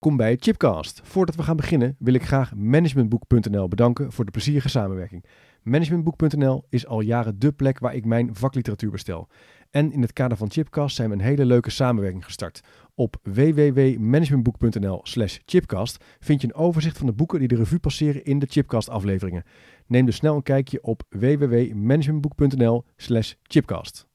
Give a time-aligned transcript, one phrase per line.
[0.00, 1.00] Welkom bij Chipcast.
[1.04, 5.24] Voordat we gaan beginnen wil ik graag managementboek.nl bedanken voor de plezierige samenwerking.
[5.62, 9.28] Managementboek.nl is al jaren dé plek waar ik mijn vakliteratuur bestel.
[9.70, 12.60] En in het kader van Chipcast zijn we een hele leuke samenwerking gestart.
[12.94, 18.24] Op www.managementboek.nl slash chipcast vind je een overzicht van de boeken die de revue passeren
[18.24, 19.44] in de Chipcast afleveringen.
[19.86, 24.06] Neem dus snel een kijkje op www.managementboek.nl slash chipcast.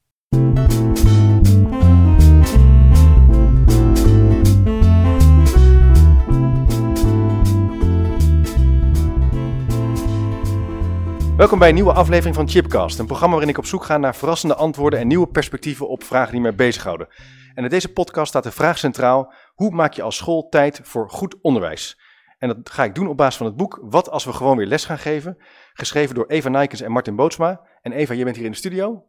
[11.36, 14.16] Welkom bij een nieuwe aflevering van Chipcast, een programma waarin ik op zoek ga naar
[14.16, 17.08] verrassende antwoorden en nieuwe perspectieven op vragen die mij bezighouden.
[17.54, 21.10] En in deze podcast staat de vraag centraal: hoe maak je als school tijd voor
[21.10, 22.00] goed onderwijs?
[22.38, 24.66] En dat ga ik doen op basis van het boek Wat als we gewoon weer
[24.66, 25.36] les gaan geven,
[25.72, 27.60] geschreven door Eva Nijkens en Martin Bootsma.
[27.82, 29.04] En Eva, je bent hier in de studio.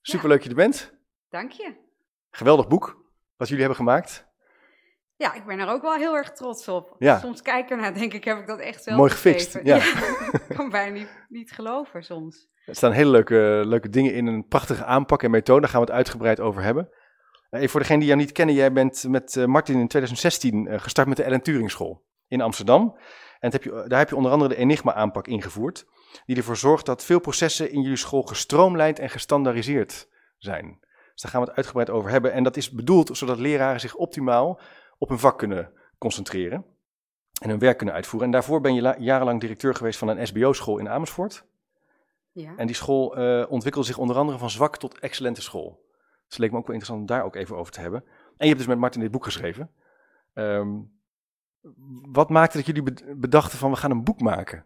[0.00, 0.94] Superleuk dat je er bent.
[1.28, 1.74] Dank je.
[2.30, 3.04] Geweldig boek
[3.36, 4.29] wat jullie hebben gemaakt.
[5.20, 6.94] Ja, ik ben er ook wel heel erg trots op.
[6.98, 7.18] Ja.
[7.18, 9.76] Soms kijken naar, denk ik, heb ik dat echt zelf Mooi gefixt, ja.
[9.76, 12.48] ik kan bijna niet, niet geloven soms.
[12.64, 15.60] Er staan hele leuke, leuke dingen in, een prachtige aanpak en methode.
[15.60, 16.88] Daar gaan we het uitgebreid over hebben.
[17.50, 20.66] Eh, Even voor degenen die jou niet kennen, jij bent met eh, Martin in 2016
[20.66, 22.98] eh, gestart met de Ellen Turing School in Amsterdam.
[23.40, 25.86] En heb je, daar heb je onder andere de Enigma-aanpak ingevoerd,
[26.26, 30.78] die ervoor zorgt dat veel processen in jullie school gestroomlijnd en gestandaardiseerd zijn.
[31.12, 32.32] Dus daar gaan we het uitgebreid over hebben.
[32.32, 34.60] En dat is bedoeld zodat leraren zich optimaal
[35.00, 36.64] op hun vak kunnen concentreren
[37.42, 38.26] en hun werk kunnen uitvoeren.
[38.26, 41.44] En daarvoor ben je la- jarenlang directeur geweest van een SBO-school in Amersfoort.
[42.32, 42.56] Ja.
[42.56, 45.88] En die school eh, ontwikkelde zich onder andere van zwak tot excellente school.
[45.90, 48.04] Dus het leek me ook wel interessant om daar ook even over te hebben.
[48.06, 49.70] En je hebt dus met Martin dit boek geschreven.
[50.32, 50.78] Ehm,
[52.12, 54.58] wat maakte dat jullie bed- bedachten van we gaan een boek maken?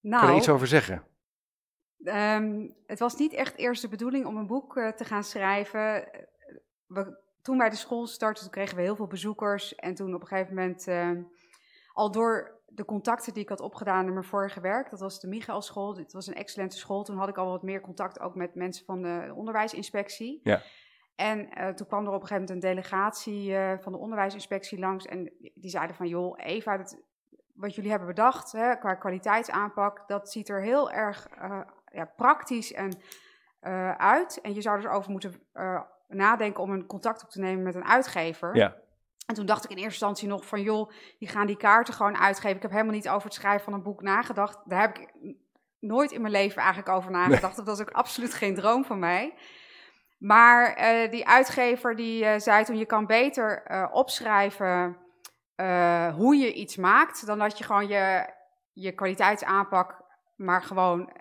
[0.00, 1.02] Kun je er nou, iets over zeggen?
[2.04, 6.08] ehm, het was niet echt eerst de bedoeling om een boek eh, te gaan schrijven.
[6.86, 9.74] We, toen wij de school startten, toen kregen we heel veel bezoekers.
[9.74, 11.10] En toen op een gegeven moment, eh,
[11.92, 15.28] al door de contacten die ik had opgedaan in mijn vorige werk, dat was de
[15.28, 17.04] Michael School, dit was een excellente school.
[17.04, 20.40] Toen had ik al wat meer contact ook met mensen van de onderwijsinspectie.
[20.42, 20.62] Ja.
[21.16, 24.78] En eh, toen kwam er op een gegeven moment een delegatie eh, van de onderwijsinspectie
[24.78, 25.06] langs.
[25.06, 27.02] En die zeiden van, joh, Eva, dat,
[27.54, 31.28] wat jullie hebben bedacht hè, qua kwaliteitsaanpak, dat ziet er heel erg
[31.92, 32.92] ja, praktisch en,
[33.96, 34.40] uit.
[34.40, 35.34] En je zou er dus over moeten
[36.08, 38.56] nadenken om een contact op te nemen met een uitgever.
[38.56, 38.76] Ja.
[39.26, 42.16] En toen dacht ik in eerste instantie nog van, joh, die gaan die kaarten gewoon
[42.16, 42.56] uitgeven.
[42.56, 44.58] Ik heb helemaal niet over het schrijven van een boek nagedacht.
[44.64, 45.12] Daar heb ik
[45.78, 47.56] nooit in mijn leven eigenlijk over nagedacht.
[47.56, 49.34] Dat was ook absoluut geen droom van mij.
[50.18, 54.96] Maar eh, die uitgever die eh, zei toen, je kan beter eh, opschrijven
[56.16, 58.32] hoe je iets maakt, dan dat je gewoon je,
[58.72, 60.02] je kwaliteitsaanpak
[60.36, 61.12] maar gewoon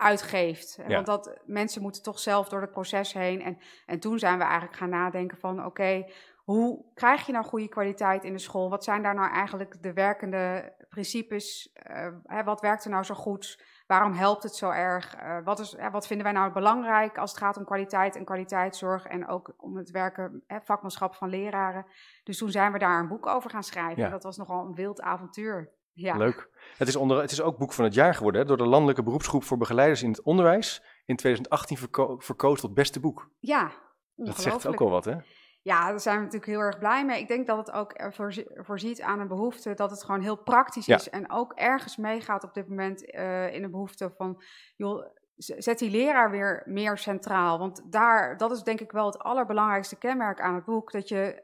[0.00, 0.78] uitgeeft.
[0.86, 0.94] Ja.
[0.94, 3.42] Want dat, mensen moeten toch zelf door het proces heen.
[3.42, 6.04] En, en toen zijn we eigenlijk gaan nadenken van, oké,
[6.50, 8.70] hoe krijg je nou goede kwaliteit in de school?
[8.70, 11.72] Wat zijn daar nou eigenlijk de werkende principes?
[11.72, 13.64] Eh, hè, wat werkt er nou zo goed?
[13.86, 15.14] Waarom helpt het zo erg?
[15.14, 19.04] Eh, wat, is, wat vinden wij nou belangrijk als het gaat om kwaliteit en kwaliteitszorg
[19.04, 21.86] en ook om het werken, hè, vakmanschap van leraren?
[22.24, 24.02] Dus toen zijn we daar een boek over gaan schrijven.
[24.02, 24.08] Ja.
[24.08, 25.79] Dat was nogal een wild avontuur.
[25.92, 26.16] Ja.
[26.16, 26.48] Leuk.
[26.78, 29.02] Het is, onder, het is ook boek van het jaar geworden hè, door de Landelijke
[29.02, 30.82] Beroepsgroep voor Begeleiders in het Onderwijs.
[31.04, 33.30] In 2018 verko verkozen tot beste boek.
[33.38, 33.70] Ja,
[34.14, 35.14] Dat zegt ook al wat, hè?
[35.62, 37.20] Ja, daar zijn we natuurlijk heel erg blij mee.
[37.20, 40.86] Ik denk dat het ook voorzie- voorziet aan een behoefte dat het gewoon heel praktisch
[40.86, 40.96] Ja.
[40.96, 41.10] is.
[41.10, 44.42] En ook ergens meegaat op dit moment eh, in een behoefte van,
[44.76, 45.04] joh,
[45.36, 47.58] zet die leraar weer meer centraal.
[47.58, 50.92] Want daar, dat is denk ik wel het allerbelangrijkste kenmerk aan het boek.
[50.92, 51.42] Dat je,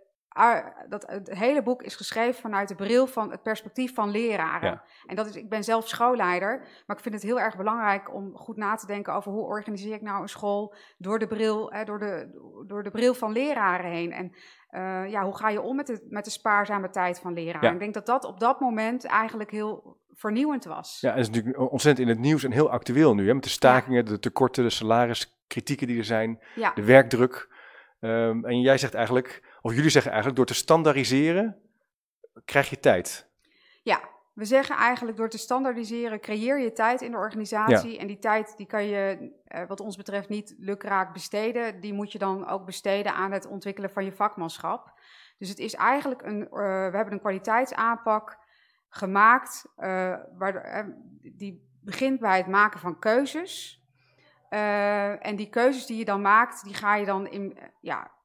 [0.88, 4.70] dat het hele boek is geschreven vanuit de bril van het perspectief van leraren.
[4.70, 4.82] Ja.
[5.06, 8.36] En dat is, ik ben zelf schoolleider, maar ik vind het heel erg belangrijk om
[8.36, 11.84] goed na te denken over hoe organiseer ik nou een school door de bril, hè,
[11.84, 12.28] door de,
[12.66, 14.12] door de bril van leraren heen.
[14.12, 14.32] En
[14.68, 17.68] eh, ja, hoe ga je om met de, met de spaarzame tijd van leraren?
[17.68, 17.72] Ja.
[17.74, 20.98] Ik denk dat dat op dat moment eigenlijk heel vernieuwend was.
[21.00, 23.26] Ja, en het is natuurlijk ontzettend in het nieuws en heel actueel nu.
[23.26, 26.72] Hè, met de stakingen, de tekorten, de salariskritieken die er zijn, Ja.
[26.74, 27.54] de werkdruk.
[28.00, 31.56] Ehm, en jij zegt eigenlijk, of jullie zeggen eigenlijk, door te standaardiseren
[32.44, 33.28] krijg je tijd.
[33.82, 34.00] Ja,
[34.34, 37.98] we zeggen eigenlijk door te standaardiseren creëer je tijd in de organisatie.
[37.98, 41.80] En die tijd die kan je eh, wat ons betreft niet lukraak besteden.
[41.80, 45.00] Die moet je dan ook besteden aan het ontwikkelen van je vakmanschap.
[45.38, 48.38] Dus het is eigenlijk een, eh, we hebben een kwaliteitsaanpak
[48.88, 50.86] gemaakt eh, waar,
[51.22, 53.84] die begint bij het maken van keuzes.
[55.18, 58.15] En die keuzes die je dan maakt, die ga je dan in, ja,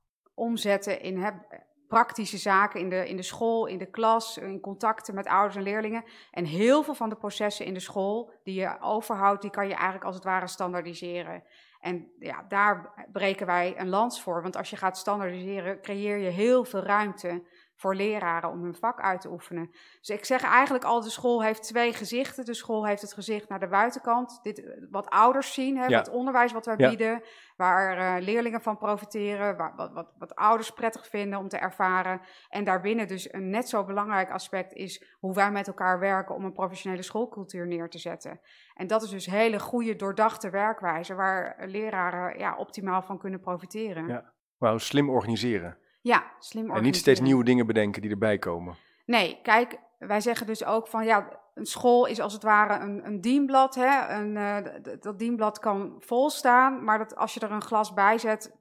[0.41, 1.43] omzetten in
[1.88, 5.61] praktische zaken in de, in de school, in de klas, in contacten met ouders en
[5.61, 6.03] leerlingen.
[6.31, 9.73] En heel veel van de processen in de school die je overhoudt, die kan je
[9.73, 11.43] eigenlijk als het ware standaardiseren.
[11.79, 14.41] En ja, daar breken wij een lans voor.
[14.41, 17.44] Want als je gaat standaardiseren, creëer je heel veel ruimte
[17.81, 19.69] voor leraren om hun vak uit te oefenen.
[20.00, 22.45] Dus ik zeg eigenlijk al, de school heeft twee gezichten.
[22.45, 26.51] De school heeft het gezicht naar de buitenkant, dit, wat ouders zien, hè, het onderwijs
[26.51, 27.24] wat wij bieden,
[27.56, 32.22] waar uh, leerlingen van profiteren, waar, wat, wat, wat, ouders prettig vinden om te ervaren.
[32.50, 36.45] En daarbinnen dus een net zo belangrijk aspect is hoe wij met elkaar werken om
[36.45, 38.39] een professionele schoolcultuur neer te zetten.
[38.74, 44.07] En dat is dus hele goede, doordachte werkwijze waar leraren ja, optimaal van kunnen profiteren.
[44.07, 45.78] Ja, wauw, slim organiseren.
[46.01, 46.75] Ja, slim organiseren.
[46.75, 48.75] En niet steeds nieuwe dingen bedenken die erbij komen.
[49.06, 53.06] Nee, kijk, wij zeggen dus ook van ja, een school is als het ware een,
[53.06, 53.75] een dienblad.
[53.75, 54.15] Hè?
[54.15, 54.57] Een, uh,
[55.00, 58.56] dat dienblad kan vol staan, maar dat als je er een glas bij zet,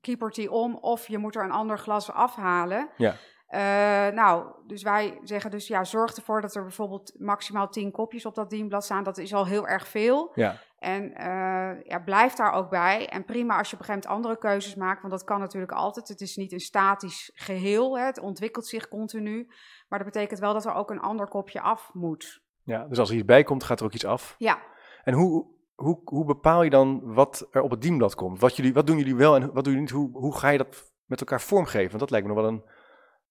[0.00, 2.88] kiepert die om of je moet er een ander glas afhalen.
[2.96, 3.14] Ja.
[3.50, 8.26] Uh, nou, dus wij zeggen dus ja, zorg ervoor dat er bijvoorbeeld maximaal tien kopjes
[8.26, 9.04] op dat dienblad staan.
[9.04, 10.30] Dat is al heel erg veel.
[10.34, 10.60] Ja.
[10.84, 13.08] En uh, ja, blijf daar ook bij.
[13.08, 15.72] En prima als je op een gegeven moment andere keuzes maakt, want dat kan natuurlijk
[15.72, 16.08] altijd.
[16.08, 18.04] Het is niet een statisch geheel, hè.
[18.04, 19.46] het ontwikkelt zich continu.
[19.88, 22.42] Maar dat betekent wel dat er ook een ander kopje af moet.
[22.62, 24.34] Ja, dus als er iets bij komt, gaat er ook iets af.
[24.38, 24.58] Ja.
[25.04, 28.40] En hoe, hoe, hoe bepaal je dan wat er op het dienblad komt?
[28.40, 29.90] Wat, jullie, wat doen jullie wel en wat doen jullie niet?
[29.90, 31.88] Hoe, hoe ga je dat met elkaar vormgeven?
[31.88, 32.64] Want dat lijkt me nog wel een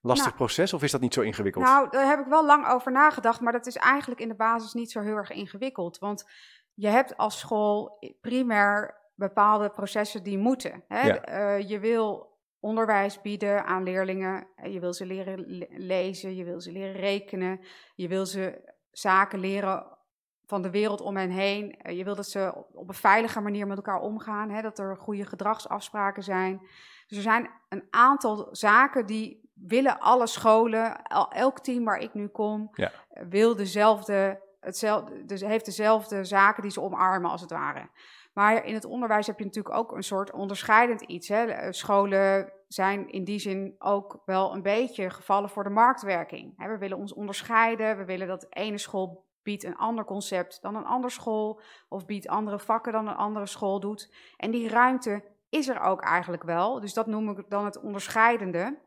[0.02, 1.66] lastig nou, proces of is dat niet zo ingewikkeld?
[1.66, 4.74] Nou, daar heb ik wel lang over nagedacht, maar dat is eigenlijk in de basis
[4.74, 5.98] niet zo heel erg ingewikkeld.
[5.98, 6.26] Want
[6.74, 10.84] je hebt als school primair bepaalde processen die moeten.
[10.88, 11.30] Hè?
[11.60, 14.48] Uh, je wil onderwijs bieden aan leerlingen.
[14.64, 17.60] Je wil ze leren lezen, je wil ze leren rekenen,
[17.96, 19.98] je wil ze zaken leren
[20.46, 21.72] van de wereld om hen heen.
[21.72, 24.62] Eh, je wil dat ze op een veilige manier met elkaar omgaan, hè?
[24.62, 26.60] dat er goede gedragsafspraken zijn.
[27.08, 32.28] Dus er zijn een aantal zaken die willen alle scholen, elk team waar ik nu
[32.28, 32.92] kom, ja.
[33.10, 37.90] wil dezelfde, hetzelfde, dus heeft dezelfde zaken die ze omarmen als het ware.
[38.34, 41.28] Maar in het onderwijs heb je natuurlijk ook een soort onderscheidend iets.
[41.28, 41.46] Hè.
[41.46, 46.58] Eh, scholen zijn in die zin ook wel een beetje gevallen voor de marktwerking.
[46.58, 47.98] We willen ons onderscheiden.
[47.98, 51.62] We willen dat ene school biedt een ander concept dan een andere school.
[51.90, 54.14] Of biedt andere vakken dan een andere school doet.
[54.38, 56.80] En die ruimte is er ook eigenlijk wel.
[56.80, 58.78] Dus dat noem ik dan het onderscheidende.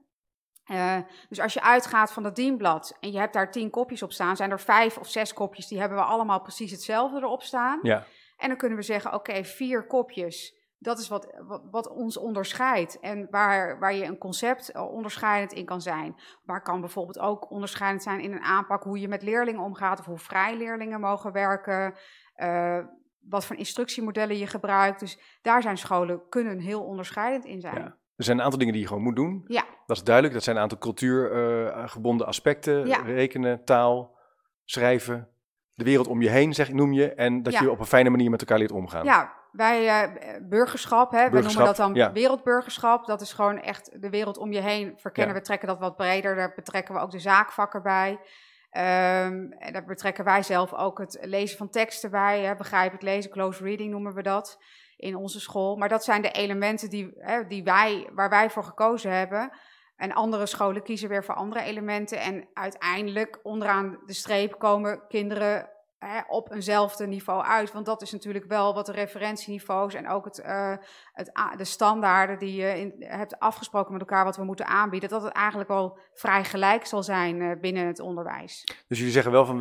[0.67, 0.97] Uh,
[1.29, 4.37] dus als je uitgaat van dat dienblad en je hebt daar tien kopjes op staan,
[4.37, 7.79] zijn er vijf of zes kopjes, die hebben we allemaal precies hetzelfde erop staan.
[7.83, 8.07] Ja.
[8.37, 11.35] En dan kunnen we zeggen, oké, vier kopjes, dat is wat,
[11.71, 13.01] wat, ons onderscheidt.
[13.01, 16.17] En waar, waar je een concept eh, onderscheidend in kan zijn.
[16.45, 20.05] Maar kan bijvoorbeeld ook onderscheidend zijn in een aanpak hoe je met leerlingen omgaat, of
[20.05, 21.95] hoe vrij leerlingen mogen werken.
[22.37, 22.79] Uh,
[23.21, 25.01] wat voor instructiemodellen je gebruikt.
[25.01, 27.79] Dus daar zijn scholen kunnen heel onderscheidend in zijn.
[27.79, 27.97] Ja.
[28.17, 29.45] Er zijn een aantal dingen die je gewoon moet doen.
[29.47, 29.65] Ja.
[29.87, 30.35] Dat is duidelijk.
[30.35, 32.87] Dat zijn een aantal cultuurgebonden uh, aspecten.
[32.87, 32.97] Ja.
[32.97, 34.17] Rekenen, taal,
[34.65, 35.29] schrijven,
[35.75, 37.15] de wereld om je heen, zeg, noem je.
[37.15, 39.05] En dat je op een fijne manier met elkaar leert omgaan.
[39.05, 42.13] Ja, wij uh, burgerschap, hè, we noemen dat dan ja.
[42.13, 43.07] wereldburgerschap.
[43.07, 45.35] Dat is gewoon echt de wereld om je heen verkennen.
[45.35, 46.35] We trekken dat wat breder.
[46.35, 48.11] Daar betrekken we ook de zaakvakken bij.
[48.11, 52.41] Um, en daar betrekken wij zelf ook het lezen van teksten bij.
[52.41, 54.59] Hè, begrijpelijk lezen, close reading noemen we dat
[54.97, 55.77] in onze school.
[55.77, 59.51] Maar dat zijn de elementen die, hè, die wij, waar wij voor gekozen hebben.
[59.97, 62.21] En andere scholen kiezen weer voor andere elementen.
[62.21, 67.73] En uiteindelijk onderaan de streep komen kinderen hè, op eenzelfde niveau uit.
[67.73, 70.77] Want dat is natuurlijk wel wat de referentieniveaus en ook het, uh,
[71.13, 75.33] het, de standaarden die je hebt afgesproken met elkaar, wat we moeten aanbieden, dat het
[75.33, 78.65] eigenlijk wel vrij gelijk zal zijn uh, binnen het onderwijs.
[78.89, 79.59] Dus jullie zeggen wel van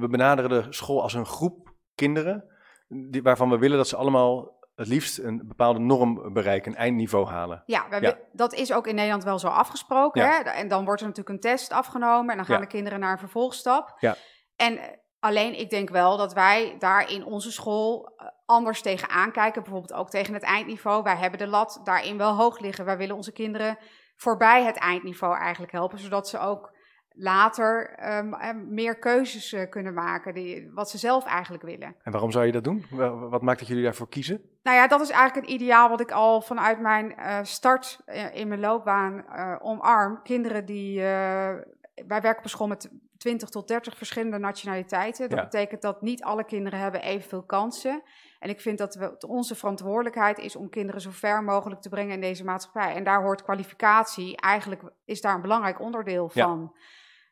[0.00, 2.44] we benaderen de school als een groep kinderen,
[2.88, 7.26] die, waarvan we willen dat ze allemaal het liefst een bepaalde norm bereiken, een eindniveau
[7.26, 7.62] halen.
[7.66, 7.84] Ja,
[8.32, 10.22] dat is ook in Nederland wel zo afgesproken.
[10.22, 10.36] Hè?
[10.36, 13.18] En dan wordt er natuurlijk een test afgenomen en dan gaan de kinderen naar een
[13.18, 13.96] vervolgstap.
[13.98, 14.16] Ja.
[14.56, 14.78] En
[15.20, 19.62] alleen ik denk wel dat wij daar in onze school eh, anders tegenaan kijken.
[19.62, 21.02] Bijvoorbeeld ook tegen het eindniveau.
[21.02, 22.84] Wij hebben de lat daarin wel hoog liggen.
[22.84, 23.78] Wij willen onze kinderen
[24.16, 26.72] voorbij het eindniveau eigenlijk helpen, zodat ze ook
[27.18, 28.36] later um,
[28.68, 31.94] meer keuzes uh, kunnen maken, die, wat ze zelf eigenlijk willen.
[32.02, 32.84] En waarom zou je dat doen?
[33.30, 34.40] Wat maakt dat jullie daarvoor kiezen?
[34.62, 38.00] Nou ja, dat is eigenlijk een ideaal wat ik al vanuit mijn uh, start
[38.32, 39.24] in mijn loopbaan
[39.60, 40.22] omarm.
[40.22, 41.00] Kinderen die.
[41.00, 45.28] wij werken op school met 20 tot 30 verschillende nationaliteiten.
[45.28, 45.44] Dat ja.
[45.44, 48.02] betekent dat niet alle kinderen hebben evenveel kansen.
[48.38, 52.14] En ik vind dat we, onze verantwoordelijkheid is om kinderen zo ver mogelijk te brengen
[52.14, 52.94] in deze maatschappij.
[52.94, 56.72] En daar hoort kwalificatie, eigenlijk is daar een belangrijk onderdeel van.
[56.74, 56.80] Ja.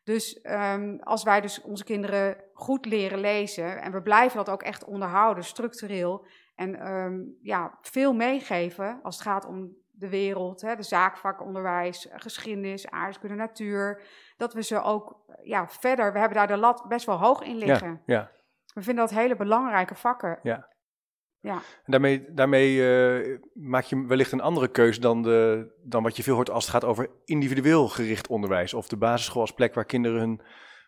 [0.07, 4.61] Dus um, als wij dus onze kinderen goed leren lezen en we blijven dat ook
[4.63, 10.75] echt onderhouden, structureel, en um, ja, veel meegeven als het gaat om de wereld, hè,
[10.75, 14.01] de zaakvakonderwijs, geschiedenis, aardrijkskunde, natuur,
[14.37, 17.57] dat we ze ook ja, verder, we hebben daar de lat best wel hoog in
[17.57, 18.01] liggen.
[18.05, 18.31] Ja, ja.
[18.73, 20.39] We vinden dat hele belangrijke vakken.
[20.43, 20.67] Ja.
[21.47, 21.53] Ja.
[21.55, 26.23] En daarmee, daarmee eh, maak je wellicht een andere keuze dan, de, dan wat je
[26.23, 28.73] veel hoort als het gaat over individueel gericht onderwijs.
[28.73, 30.41] Of de basisschool als plek waar kinderen hun,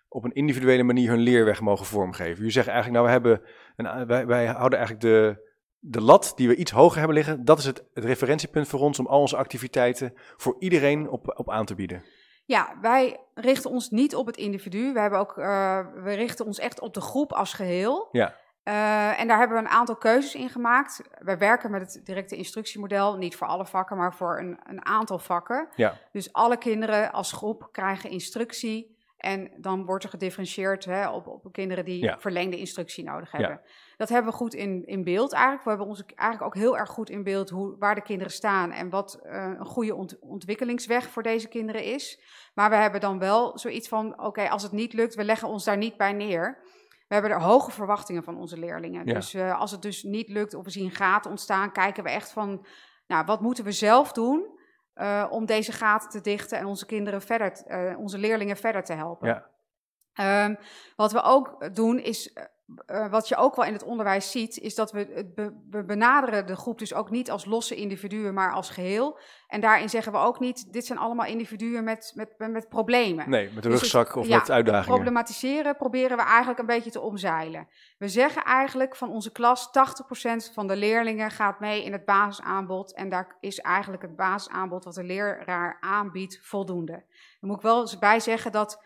[0.08, 2.36] op een individuele manier hun leerweg mogen vormgeven.
[2.36, 3.42] Jullie zeggen eigenlijk, nou, we hebben
[3.76, 5.48] een, wij, wij houden eigenlijk de,
[5.80, 7.46] de lat die we iets hoger hebben liggen.
[7.46, 11.50] Dat is het, het referentiepunt voor ons om al onze activiteiten voor iedereen op, op
[11.50, 12.04] aan te bieden.
[12.46, 14.94] Ja, wij richten ons niet op het individu.
[14.94, 18.08] We, hebben ook, uh, we richten ons echt op de groep als geheel.
[18.12, 18.36] Ja.
[18.70, 21.02] Uh, en daar hebben we een aantal keuzes in gemaakt.
[21.20, 25.20] We werken met het directe instructiemodel, niet voor alle vakken, maar voor een, een aantal
[25.20, 25.68] vakken.
[25.76, 25.98] Ja.
[26.12, 28.98] Dus alle kinderen als groep krijgen instructie.
[29.18, 32.20] En dan wordt er gedifferentieerd hè, op, op kinderen die Ja.
[32.20, 33.50] verlengde instructie nodig hebben.
[33.50, 33.62] Ja.
[33.98, 35.64] Dat hebben we goed in, in beeld eigenlijk.
[35.64, 38.72] We hebben ons eigenlijk ook heel erg goed in beeld hoe, waar de kinderen staan
[38.72, 42.22] en wat eh, een goede ont- ontwikkelingsweg voor deze kinderen is.
[42.54, 45.64] Maar we hebben dan wel zoiets van: oké, als het niet lukt, we leggen ons
[45.64, 46.58] daar niet bij neer.
[47.10, 49.06] We hebben er hoge verwachtingen van onze leerlingen.
[49.06, 49.14] Ja.
[49.14, 52.32] Dus eh, als het dus niet lukt of we zien gaten ontstaan, kijken we echt
[52.32, 52.66] van:
[53.08, 54.60] nou, wat moeten we zelf doen
[54.94, 58.94] eh, om deze gaten te dichten en onze kinderen verder, eh, onze leerlingen verder te
[58.94, 59.28] helpen?
[59.28, 59.50] Ja.
[60.14, 60.56] Ehm,
[60.96, 62.34] wat we ook doen is,
[62.86, 65.84] eh, wat je ook wel in het onderwijs ziet, is dat we, het be- we
[65.84, 69.20] benaderen de groep dus ook niet als losse individuen, maar als geheel.
[69.48, 73.30] En daarin zeggen we ook niet, dit zijn allemaal individuen met, met, met, met problemen.
[73.30, 74.94] Nee, met een Dus het- rugzak of ja, met uitdagingen.
[74.96, 77.68] Problematiseren proberen we eigenlijk een beetje te omzeilen.
[77.98, 82.94] We zeggen eigenlijk van onze klas, 80% van de leerlingen gaat mee in het basisaanbod.
[82.94, 87.04] En daar is eigenlijk het basisaanbod wat de leraar aanbiedt voldoende.
[87.40, 88.84] Dan moet ik wel eens bij zeggen dat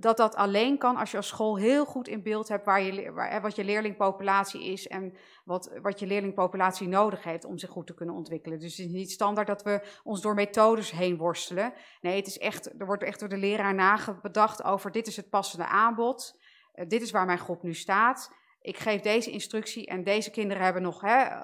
[0.00, 3.12] dat dat alleen kan als je als school heel goed in beeld hebt waar je,
[3.12, 5.14] waar, wat je leerlingpopulatie is en
[5.44, 8.58] wat, wat je leerlingpopulatie nodig heeft om zich goed te kunnen ontwikkelen.
[8.58, 11.72] Dus het is niet standaard dat we ons door methodes heen worstelen.
[12.00, 15.30] Nee, het is echt, er wordt echt door de leraar nagedacht over dit is het
[15.30, 16.38] passende aanbod,
[16.72, 18.34] eh, dit is waar mijn groep nu staat.
[18.60, 21.40] Ik geef deze instructie en deze kinderen hebben nog hè, eh,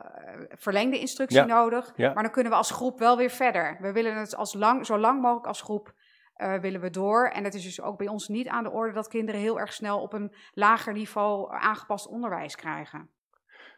[0.48, 1.92] verlengde instructie Ja, nodig.
[1.96, 2.12] ja.
[2.12, 3.76] Maar dan kunnen we als groep wel weer verder.
[3.80, 5.94] We willen het als lang, zo lang mogelijk als groep
[6.34, 7.28] eh, willen we door.
[7.28, 9.72] En het is dus ook bij ons niet aan de orde dat kinderen heel erg
[9.72, 13.10] snel op een lager niveau aangepast onderwijs krijgen.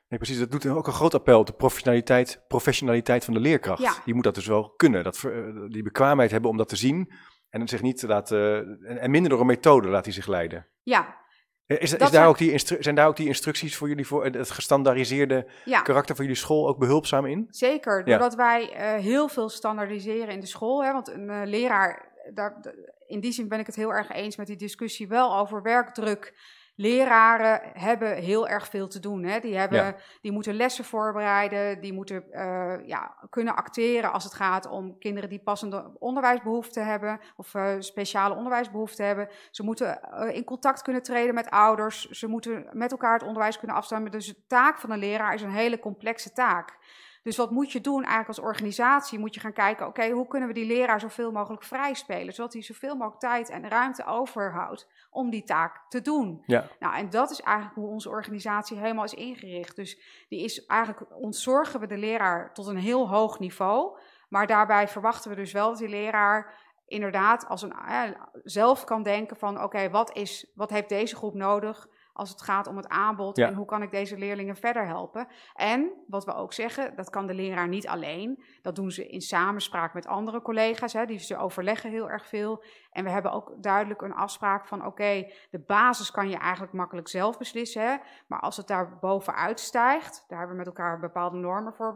[0.09, 0.39] Nee, precies.
[0.39, 3.83] Dat doet ook een groot appel op de professionaliteit, professionaliteit van de leerkracht.
[3.83, 3.93] Ja.
[4.05, 5.05] Die moet dat dus wel kunnen.
[5.05, 5.31] Dat, eh,
[5.69, 7.13] die bekwaamheid hebben om dat te zien.
[7.51, 8.67] En zich niet te laten.
[8.87, 10.67] En, en minder door een methode laat hij zich leiden.
[10.83, 11.23] Ja,
[11.67, 14.25] Eh, Is, is daar zijn- ook die zijn daar ook die instructies voor jullie, voor
[14.25, 15.81] het gestandaardiseerde ja.
[15.83, 17.47] karakter van jullie school ook behulpzaam in?
[17.51, 18.05] Zeker, Ja.
[18.05, 20.85] doordat wij eh, heel veel standaardiseren in de school.
[20.85, 22.61] Hè, want een eh, leraar, daar,
[23.07, 26.35] in die zin ben ik het heel erg eens met die discussie wel over werkdruk.
[26.77, 29.25] Leraren hebben heel erg veel te doen.
[29.25, 29.41] Hè.
[29.41, 29.97] Die, hebben, Ja.
[30.21, 35.29] die moeten lessen voorbereiden, die moeten eh, ja, kunnen acteren als het gaat om kinderen
[35.29, 39.29] die passende onderwijsbehoeften hebben of eh, speciale onderwijsbehoeften hebben.
[39.51, 43.59] Ze moeten eh, in contact kunnen treden met ouders, ze moeten met elkaar het onderwijs
[43.59, 44.11] kunnen afstemmen.
[44.11, 46.79] Dus de taak van een leraar is een hele complexe taak.
[47.25, 49.19] Dus wat moet je doen eigenlijk als organisatie?
[49.19, 52.63] Moet je gaan kijken, oké, hoe kunnen we die leraar zoveel mogelijk vrijspelen, zodat hij
[52.63, 56.43] zoveel mogelijk tijd en ruimte overhoudt om die taak te doen.
[56.47, 56.69] Ja.
[56.79, 59.77] Nou, en dat is eigenlijk hoe onze organisatie helemaal is ingericht.
[59.77, 64.89] Dus die is eigenlijk, ontzorgen we de leraar tot een heel hoog niveau, maar daarbij
[64.89, 66.55] verwachten we dus wel dat die leraar
[66.87, 68.03] inderdaad als een, eh,
[68.43, 71.89] zelf kan denken van, oké, wat is, wat heeft deze groep nodig?
[72.17, 73.47] Als het gaat om het aanbod Ja.
[73.47, 75.29] en hoe kan ik deze leerlingen verder helpen.
[75.55, 78.45] En wat we ook zeggen, dat kan de leraar niet alleen.
[78.63, 80.93] Dat doen ze in samenspraak met andere collega's.
[80.93, 82.65] Hè, die ze overleggen heel erg veel.
[82.91, 87.09] En we hebben ook duidelijk een afspraak van: oké, de basis kan je eigenlijk makkelijk
[87.09, 87.83] zelf beslissen.
[87.83, 91.93] Hè, maar als het daar bovenuit stijgt, daar hebben we met elkaar bepaalde normen voor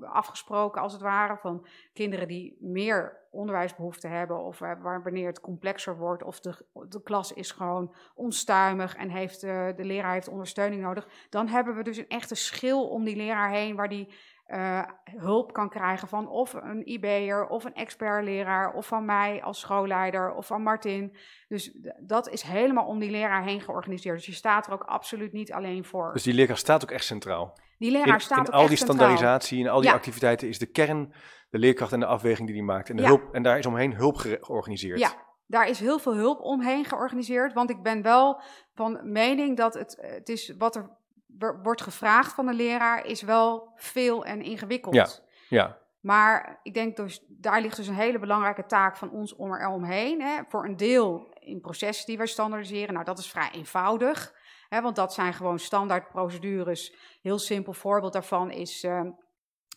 [0.00, 1.36] afgesproken, als het ware.
[1.36, 6.54] Van kinderen die meer onderwijsbehoeften hebben, of waar, wanneer het complexer wordt, of de,
[6.88, 11.08] de klas is gewoon onstuimig en heeft, eh, de leraar heeft ondersteuning nodig.
[11.30, 14.08] Dan hebben we dus een echte schil om die leraar heen waar die
[14.48, 19.60] eh, hulp kan krijgen van of een IB'er of een expertleraar of van mij als
[19.60, 21.16] schoolleider of van Martin.
[21.48, 24.16] Dus dat is helemaal om die leraar heen georganiseerd.
[24.16, 26.12] Dus je staat er ook absoluut niet alleen voor.
[26.12, 27.58] Dus die leerkracht staat ook echt centraal.
[27.78, 29.94] die leraar In, staat in ook al echt die standaardisatie, in al die Ja.
[29.94, 31.12] activiteiten is de kern
[31.50, 32.90] de leerkracht en de afweging die die maakt.
[32.90, 33.08] En, de Ja.
[33.08, 34.98] hulp, en daar is omheen hulp georganiseerd.
[34.98, 35.12] Ja,
[35.46, 37.52] daar is heel veel hulp omheen georganiseerd.
[37.52, 38.40] Want ik ben wel
[38.74, 40.90] van mening dat het, eh, het is wat er
[41.26, 44.94] wo- wordt gevraagd van de leraar, is wel veel en ingewikkeld.
[44.94, 45.06] Ja.
[45.48, 45.78] Ja.
[46.00, 49.68] Maar ik denk dus, daar ligt dus een hele belangrijke taak van ons om er
[49.68, 50.20] omheen.
[50.22, 50.40] Hè.
[50.48, 52.92] Voor een deel in processen die wij standaardiseren.
[52.92, 54.34] Nou, dat is vrij eenvoudig.
[54.68, 56.94] Hè, want dat zijn gewoon standaard procedures.
[57.22, 58.84] Heel simpel voorbeeld daarvan is.
[58.84, 59.00] eh,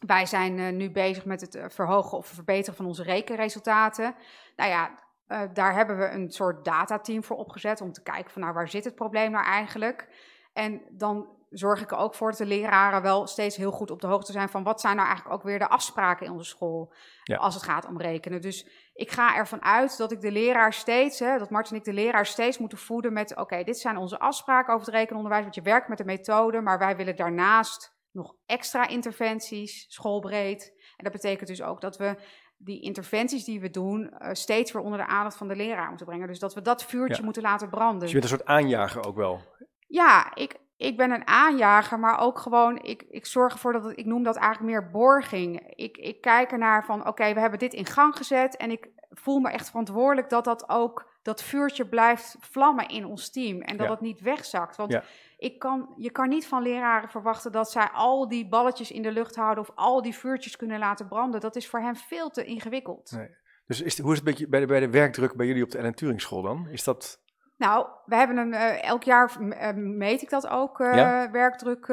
[0.05, 4.15] wij zijn eh, nu bezig met het eh, verhogen of verbeteren van onze rekenresultaten.
[4.55, 4.91] Nou ja,
[5.27, 8.69] eh, daar hebben we een soort datateam voor opgezet om te kijken van nou waar
[8.69, 10.07] zit het probleem nou eigenlijk.
[10.53, 14.01] En dan zorg ik er ook voor dat de leraren wel steeds heel goed op
[14.01, 16.93] de hoogte zijn van wat zijn nou eigenlijk ook weer de afspraken in onze school
[17.35, 18.41] als het gaat om rekenen.
[18.41, 21.85] Dus ik ga ervan uit dat ik de leraar steeds, hè, dat Martin en ik
[21.85, 25.55] de leraar steeds moeten voeden met oké, dit zijn onze afspraken over het rekenonderwijs, want
[25.55, 30.73] je werkt met de methode, maar wij willen daarnaast nog extra interventies, schoolbreed.
[30.97, 32.15] En dat betekent dus ook dat we
[32.57, 36.05] die interventies die we doen uh, steeds weer onder de aandacht van de leraar moeten
[36.05, 36.27] brengen.
[36.27, 37.99] Dus dat we dat vuurtje moeten laten branden.
[37.99, 39.41] Dus je bent een soort aanjager ook wel.
[39.87, 43.97] Ja, ik, ik ben een aanjager, maar ook gewoon, ik, ik zorg ervoor dat, het,
[43.97, 45.73] ik noem dat eigenlijk meer borging.
[45.75, 49.39] Ik, ik kijk ernaar van, oké, we hebben dit in gang gezet en ik voel
[49.39, 53.89] me echt verantwoordelijk dat dat ook, dat vuurtje blijft vlammen in ons team en dat
[53.89, 54.75] het niet wegzakt.
[54.75, 54.99] Want
[55.41, 59.11] ik kan, je kan niet van leraren verwachten dat zij al die balletjes in de
[59.11, 61.39] lucht houden of al die vuurtjes kunnen laten branden.
[61.39, 63.11] Dat is voor hen veel te ingewikkeld.
[63.11, 63.35] Nee.
[63.65, 65.77] Dus is, hoe is het beetje bij de, bij de werkdruk bij jullie op de
[65.77, 66.67] Ellen Turing School dan?
[66.67, 67.23] Is dat...
[67.57, 71.87] Nou, we hebben een, uh, elk jaar uh, meet ik dat ook, uh, werkdruk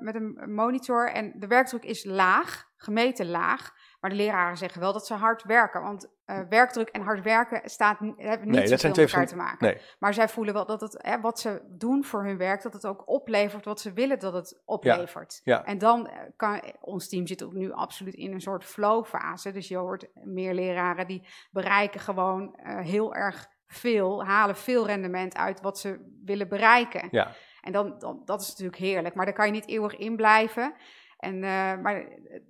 [0.00, 1.10] met een monitor.
[1.10, 3.70] En de werkdruk is laag, gemeten laag.
[4.02, 5.82] Maar de leraren zeggen wel dat ze hard werken.
[5.82, 9.66] Want uh, werkdruk en hard werken staat, hebben niet nee, zoveel met elkaar te maken.
[9.66, 9.80] Nee.
[9.98, 12.86] Maar zij voelen wel dat het, hè, wat ze doen voor hun werk, dat het
[12.86, 15.40] ook oplevert wat ze willen dat het oplevert.
[15.44, 19.52] Ja, En dan kan, ons team zit ook nu absoluut in een soort flow fase.
[19.52, 25.36] Dus je hoort meer leraren die bereiken gewoon uh, heel erg veel, halen veel rendement
[25.36, 27.08] uit wat ze willen bereiken.
[27.10, 27.32] Ja.
[27.60, 30.74] En dan, dan, dat is natuurlijk heerlijk, maar daar kan je niet eeuwig in blijven.
[31.16, 32.08] En, uh, maar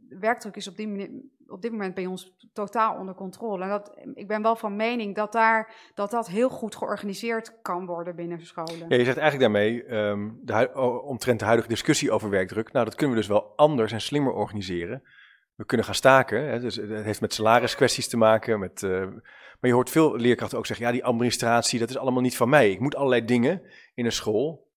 [0.09, 3.63] werkdruk is op, die op dit moment bij ons totaal onder controle.
[3.63, 7.87] En dat, ik ben wel van mening dat, daar, dat dat heel goed georganiseerd kan
[7.87, 8.89] worden binnen scholen.
[8.89, 10.71] Ja, je zegt eigenlijk daarmee, um, de,
[11.05, 14.33] omtrent de huidige discussie over werkdruk, nou dat kunnen we dus wel anders en slimmer
[14.33, 15.03] organiseren.
[15.55, 18.83] We kunnen gaan staken, hè, dus het heeft met salariskwesties te maken, met...
[18.83, 19.07] Uh,
[19.61, 22.49] maar je hoort veel leerkrachten ook zeggen, ja, die administratie, dat is allemaal niet van
[22.49, 22.71] mij.
[22.71, 23.63] Ik moet allerlei dingen
[23.95, 24.71] in een school.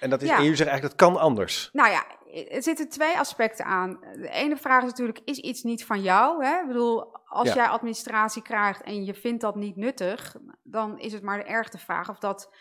[0.00, 1.68] En, dat is, en jullie zeggen eigenlijk, dat kan anders.
[1.72, 4.00] Nou ja, er zitten twee aspecten aan.
[4.00, 6.44] De ene vraag is natuurlijk, is iets niet van jou?
[6.44, 6.60] Hè?
[6.60, 11.22] Ik bedoel, als jij administratie krijgt en je vindt dat niet nuttig, dan is het
[11.22, 12.54] maar de ergste vraag of, dat,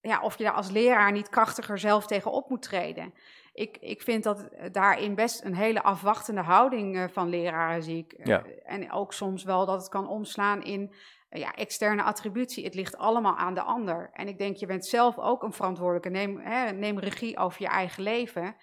[0.00, 3.14] ja, of je daar als leraar niet krachtiger zelf tegenop moet treden.
[3.52, 8.26] Ik, ik vind dat daarin best een hele afwachtende houding uh, van leraren zie ik.
[8.26, 8.44] Ja.
[8.44, 10.94] Uh, en ook soms wel dat het kan omslaan in
[11.30, 12.64] uh, ja, externe attributie.
[12.64, 14.10] Het ligt allemaal aan de ander.
[14.12, 16.08] En ik denk, je bent zelf ook een verantwoordelijke.
[16.08, 18.56] Neem, hè, neem regie over je eigen leven.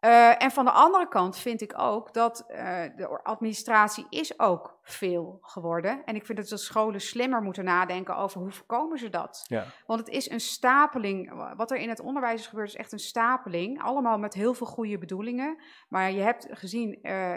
[0.00, 2.56] Uh, en van de andere kant vind ik ook dat uh,
[2.96, 6.04] de administratie is ook veel geworden.
[6.04, 9.44] En ik vind dat de scholen slimmer moeten nadenken over hoe voorkomen ze dat.
[9.48, 9.64] Ja.
[9.86, 11.32] Want het is een stapeling.
[11.56, 13.82] Wat er in het onderwijs is gebeurd is echt een stapeling.
[13.82, 15.62] Allemaal met heel veel goede bedoelingen.
[15.88, 17.34] Maar je hebt gezien, uh,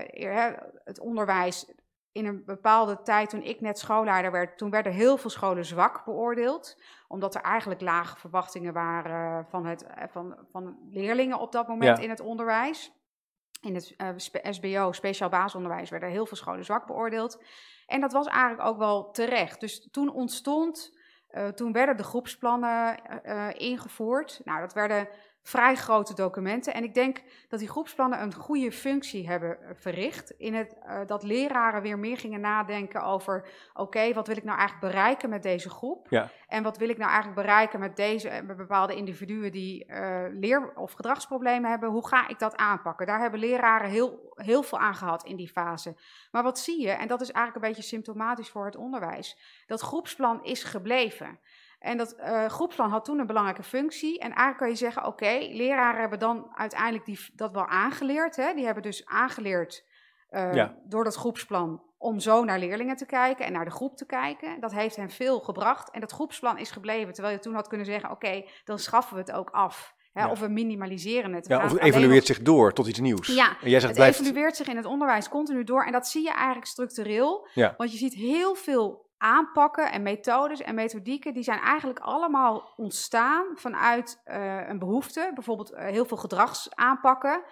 [0.84, 1.74] het onderwijs
[2.20, 6.06] in een bepaalde tijd, toen ik net schoolleider werd, toen werden heel veel scholen zwak
[6.06, 6.82] beoordeeld.
[7.08, 12.00] Omdat er eigenlijk lage verwachtingen waren van, het, eh, van, van leerlingen op dat moment
[12.00, 12.92] in het onderwijs.
[13.62, 17.44] In het uh, eh, SBO, speciaal basisonderwijs, werden heel veel scholen zwak beoordeeld.
[17.86, 19.60] En dat was eigenlijk ook wel terecht.
[19.60, 20.98] Dus toen ontstond,
[21.32, 23.04] uh, toen werden de groepsplannen
[23.58, 24.42] ingevoerd.
[24.44, 25.08] Nou, dat werden
[25.50, 26.74] vrij grote documenten.
[26.74, 30.30] En ik denk dat die groepsplannen een goede functie hebben eh, verricht.
[30.30, 34.58] In het, uh, dat leraren weer meer gingen nadenken over: oké, wat wil ik nou
[34.58, 36.08] eigenlijk bereiken met deze groep?
[36.10, 36.30] Ja.
[36.48, 40.74] En wat wil ik nou eigenlijk bereiken met deze met bepaalde individuen die uh, leer-
[40.76, 41.90] of gedragsproblemen hebben?
[41.90, 43.08] Hoe ga ik dat aanpakken?
[43.08, 45.96] Daar hebben leraren heel, heel veel aan gehad in die fase.
[46.32, 49.82] Maar wat zie je, en dat is eigenlijk een beetje symptomatisch voor het onderwijs: dat
[49.82, 51.40] groepsplan is gebleven.
[51.80, 54.20] En dat uh, groepsplan had toen een belangrijke functie.
[54.20, 58.36] En eigenlijk kan je zeggen, oké, leraren hebben dan uiteindelijk die, dat wel aangeleerd.
[58.36, 58.54] Hè?
[58.54, 59.86] Die hebben dus aangeleerd
[60.32, 64.06] uh, door dat groepsplan om zo naar leerlingen te kijken en naar de groep te
[64.06, 64.60] kijken.
[64.60, 65.92] Dat heeft hen veel gebracht.
[65.92, 69.22] En dat groepsplan is gebleven, terwijl je toen had kunnen zeggen, oké, dan schaffen we
[69.22, 69.96] het ook af.
[70.14, 70.22] Hè?
[70.22, 70.32] Ja.
[70.32, 71.48] Of we minimaliseren het.
[71.48, 73.28] ja, of het evalueert zich door tot iets nieuws.
[73.28, 74.20] Ja, en jij zegt, het blijft...
[74.20, 75.86] evalueert zich in het onderwijs continu door.
[75.86, 77.48] En dat zie je eigenlijk structureel.
[77.54, 77.74] Ja.
[77.78, 83.46] Want je ziet heel veel aanpakken en methodes en methodieken, die zijn eigenlijk allemaal ontstaan
[83.56, 85.32] vanuit uh, een behoefte.
[85.34, 87.44] Bijvoorbeeld uh, heel veel gedragsaanpakken,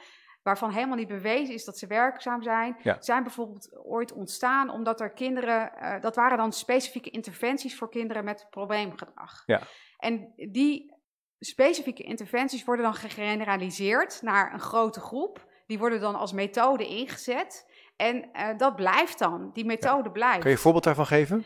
[0.44, 2.78] waarvan helemaal niet bewezen is dat ze werkzaam zijn.
[2.82, 2.98] Ja.
[3.00, 8.24] Zijn bijvoorbeeld ooit ontstaan omdat er kinderen, uh, dat waren dan specifieke interventies voor kinderen
[8.24, 9.44] met probleemgedrag.
[9.46, 9.62] Ja.
[9.98, 10.96] En die
[11.40, 15.46] specifieke interventies worden dan gegeneraliseerd naar een grote groep.
[15.66, 17.66] Die worden dan als methode ingezet.
[17.98, 20.10] En uh, dat blijft dan, die methode ja.
[20.10, 20.40] blijft.
[20.40, 21.46] Kun je een voorbeeld daarvan geven?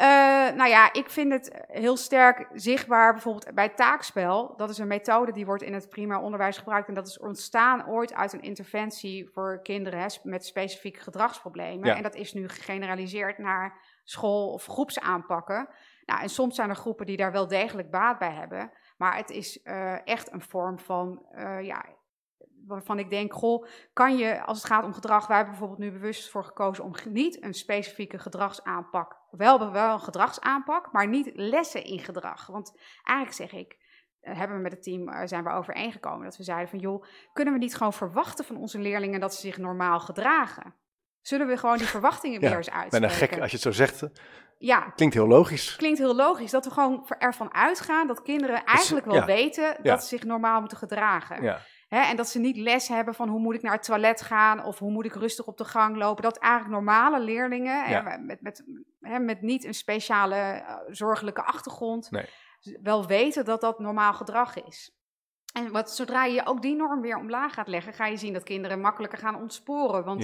[0.00, 0.06] Uh,
[0.56, 4.54] nou ja, ik vind het heel sterk zichtbaar bijvoorbeeld bij taakspel.
[4.56, 6.88] Dat is een methode die wordt in het primair onderwijs gebruikt.
[6.88, 11.88] En dat is ontstaan ooit uit een interventie voor kinderen hè, met specifieke gedragsproblemen.
[11.88, 11.96] Ja.
[11.96, 15.68] En dat is nu gegeneraliseerd naar school- of groepsaanpakken.
[16.04, 18.72] Nou, en soms zijn er groepen die daar wel degelijk baat bij hebben.
[18.96, 21.84] Maar het is uh, echt een vorm van, uh, ja,
[22.66, 25.98] waarvan ik denk, goh, kan je, als het gaat om gedrag, wij hebben bijvoorbeeld nu
[25.98, 31.84] bewust voor gekozen om niet een specifieke gedragsaanpak, wel, wel een gedragsaanpak, maar niet lessen
[31.84, 32.46] in gedrag.
[32.46, 33.76] Want eigenlijk zeg ik,
[34.22, 37.54] uh, hebben we met het team, zijn we overeengekomen dat we zeiden van, joh, kunnen
[37.54, 40.74] we niet gewoon verwachten van onze leerlingen dat ze zich normaal gedragen?
[41.20, 43.08] Zullen we gewoon die verwachtingen weer eens uitspreken?
[43.08, 44.08] Ben gek als je het zo zegt.
[44.58, 44.80] Ja.
[44.80, 45.76] Klinkt heel logisch.
[45.76, 46.50] Klinkt heel logisch.
[46.50, 50.78] Dat we gewoon ervan uitgaan dat kinderen eigenlijk wel weten dat ze zich normaal moeten
[50.78, 51.42] gedragen.
[51.90, 52.08] Ja.
[52.08, 54.78] en dat ze niet les hebben van hoe moet ik naar het toilet gaan of
[54.78, 56.22] hoe moet ik rustig op de gang lopen.
[56.22, 58.64] Dat eigenlijk normale leerlingen met, met,
[59.20, 62.28] met niet een speciale uh, zorgelijke achtergrond nee.
[62.82, 64.94] wel weten dat dat normaal gedrag is.
[65.52, 68.42] En wat, zodra je ook die norm weer omlaag gaat leggen, ga je zien dat
[68.42, 70.04] kinderen makkelijker gaan ontsporen.
[70.04, 70.22] Want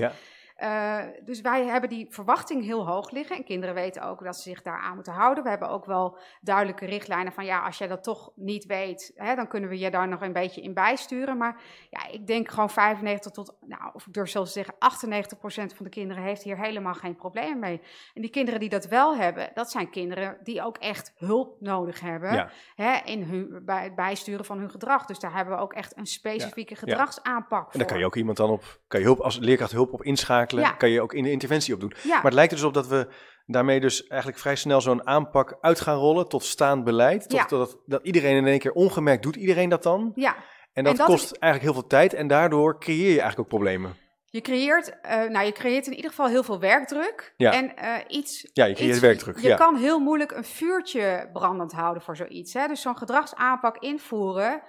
[0.62, 3.36] uh, dus wij hebben die verwachting heel hoog liggen.
[3.36, 5.44] En kinderen weten ook dat ze zich daar aan moeten houden.
[5.44, 9.34] We hebben ook wel duidelijke richtlijnen van ja, als jij dat toch niet weet, hè,
[9.34, 11.36] dan kunnen we je daar nog een beetje in bijsturen.
[11.36, 15.38] Maar ja, ik denk gewoon 95 tot, nou, of ik durf zelfs te zeggen, 98
[15.38, 17.80] procent van de kinderen heeft hier helemaal geen probleem mee.
[18.14, 22.00] En die kinderen die dat wel hebben, dat zijn kinderen die ook echt hulp nodig
[22.00, 25.06] hebben hè, in hun, bij het bijsturen van hun gedrag.
[25.06, 26.80] Dus daar hebben we ook echt een specifieke ja.
[26.80, 27.72] gedragsaanpak voor.
[27.72, 30.02] En daar kan je ook iemand dan op, kan je hulp, als leerkracht hulp op
[30.02, 30.70] inschakelen ja.
[30.70, 31.92] kan je ook in de interventie op doen.
[32.08, 33.08] Maar het lijkt er dus op dat we
[33.46, 37.28] daarmee dus eigenlijk vrij snel zo'n aanpak uit gaan rollen tot staand beleid.
[37.28, 40.12] Tot, dat, dat iedereen in één keer ongemerkt doet iedereen dat dan.
[40.14, 40.36] Ja.
[40.72, 43.96] En dat, kost eigenlijk heel veel tijd en daardoor creëer je eigenlijk ook problemen.
[44.24, 47.34] Je creëert, uh, nou, je creëert in ieder geval heel veel werkdruk.
[47.36, 47.52] Ja.
[47.52, 48.50] En uh, iets.
[48.52, 49.38] Ja, je creëert werkdruk.
[49.38, 52.54] Je kan heel moeilijk een vuurtje brandend houden voor zoiets.
[52.54, 52.66] Hè?
[52.66, 54.62] Dus zo'n gedragsaanpak invoeren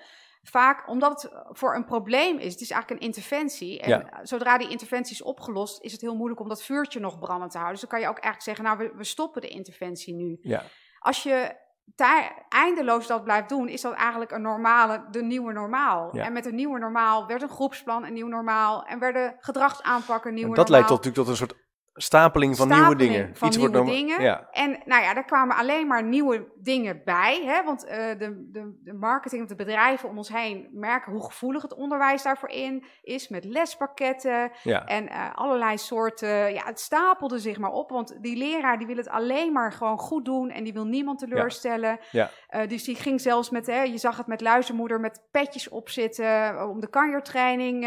[0.49, 2.51] vaak omdat het voor een probleem is.
[2.51, 3.79] Het is eigenlijk een interventie.
[3.79, 7.51] En zodra die interventie is opgelost, is het heel moeilijk om dat vuurtje nog brandend
[7.51, 7.79] te houden.
[7.79, 10.37] Dus dan kan je ook eigenlijk zeggen, nou, we, we stoppen de interventie nu.
[10.41, 10.63] Ja.
[10.99, 11.55] Als je
[11.95, 16.11] daar eindeloos dat blijft doen, is dat eigenlijk een normale, de nieuwe normaal.
[16.11, 20.49] En met een nieuwe normaal werd een groepsplan een nieuw normaal en werden gedragsaanpakken nieuwe
[20.49, 21.66] en dat leidt tot, natuurlijk tot een soort
[21.97, 23.35] stapeling van nieuwe dingen.
[23.35, 24.21] Van Iets nieuwe dingen.
[24.21, 24.47] Ja.
[24.51, 27.41] En nou ja, daar kwamen alleen maar nieuwe dingen bij.
[27.45, 27.63] Hè?
[27.63, 31.61] Want uh, de, de, de marketing of de bedrijven om ons heen merken hoe gevoelig
[31.61, 33.27] het onderwijs daarvoor in is.
[33.27, 34.85] Met lespakketten ja.
[34.85, 36.53] en uh, allerlei soorten.
[36.53, 37.89] Ja, het stapelde zich maar op.
[37.89, 40.49] Want die leraar die wil het alleen maar gewoon goed doen.
[40.49, 41.99] En die wil niemand teleurstellen.
[42.11, 42.29] Ja.
[42.55, 46.61] Uh, dus die ging zelfs met, hè, je zag het met luistermoeder met petjes opzitten.
[46.69, 47.85] Om de kanjertraining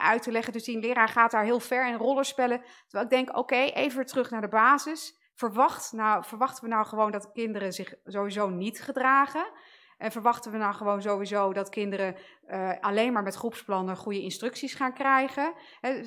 [0.00, 0.52] uit te leggen.
[0.52, 2.62] Dus die leraar gaat daar heel ver in rollenspellen.
[2.82, 5.30] Terwijl ik denk, oké, even weer terug naar de basis.
[5.34, 9.50] Verwacht, nou, verwachten we nou gewoon dat kinderen zich sowieso niet gedragen?
[9.98, 12.16] En verwachten we nou gewoon sowieso dat kinderen
[12.80, 15.54] alleen maar met groepsplannen goede instructies gaan krijgen?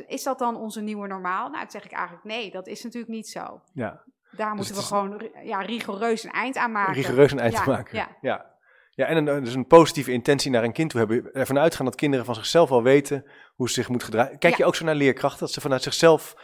[0.08, 1.50] Is dat dan onze nieuwe normaal?
[1.50, 3.62] Nou, dat zeg ik eigenlijk nee, dat is natuurlijk niet zo.
[3.74, 4.04] Ja.
[4.36, 6.94] Daar dus moeten we gewoon ja, rigoureus een eind aan maken.
[6.94, 7.98] Rigoureus een eind ja, maken.
[7.98, 8.18] Ja.
[8.22, 8.54] ja.
[8.90, 11.34] Ja, en een, dus een positieve intentie naar een kind toe hebben.
[11.34, 14.38] Ervan uitgaan dat kinderen van zichzelf al weten hoe ze zich moet gedragen.
[14.38, 16.36] Kijk je ook zo naar leerkrachten, dat ze vanuit zichzelf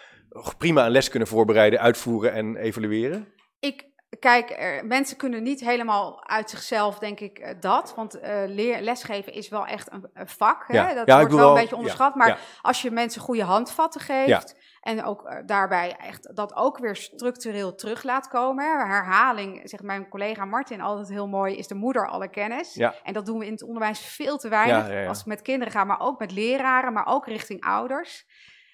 [0.58, 3.27] prima een les kunnen voorbereiden, uitvoeren en evalueren?
[3.60, 7.93] Ik kijk, er, mensen kunnen niet helemaal uit zichzelf, denk ik, uh, dat.
[7.95, 10.63] Want uh, leer, lesgeven is wel echt een, een vak.
[10.67, 10.74] Hè?
[10.74, 10.93] Ja.
[10.93, 12.15] Dat ja, wordt wel een beetje onderschat.
[12.15, 14.60] maar als je mensen goede handvatten geeft.
[14.82, 18.65] En ook uh, daarbij echt dat ook weer structureel terug laat komen.
[18.65, 18.86] Hè?
[18.86, 22.78] Herhaling, zegt mijn collega Martin altijd heel mooi, is de moeder alle kennis.
[23.04, 25.08] En dat doen we in het onderwijs veel te weinig.
[25.08, 28.26] Als het met kinderen gaat, maar ook met leraren, maar ook richting ouders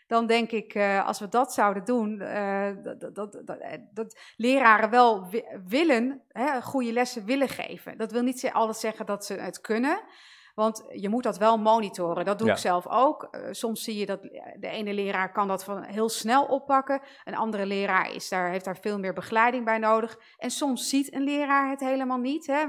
[0.07, 4.19] dan denk ik, uh, als we dat zouden doen, uh, dat, dat, dat, eh, dat,
[4.35, 5.29] leraren wel
[5.67, 7.97] willen, hè, goede lessen willen geven.
[7.97, 10.01] Dat wil niet altijd zeggen dat ze het kunnen.
[10.55, 12.25] Want je moet dat wel monitoren.
[12.25, 13.27] Dat doe ik zelf ook.
[13.31, 14.21] Uh, soms zie je dat
[14.59, 17.01] de ene leraar kan dat van heel snel oppakken.
[17.23, 20.19] Een andere leraar is daar, heeft daar veel meer begeleiding bij nodig.
[20.37, 22.47] En soms ziet een leraar het helemaal niet.
[22.47, 22.59] Hè?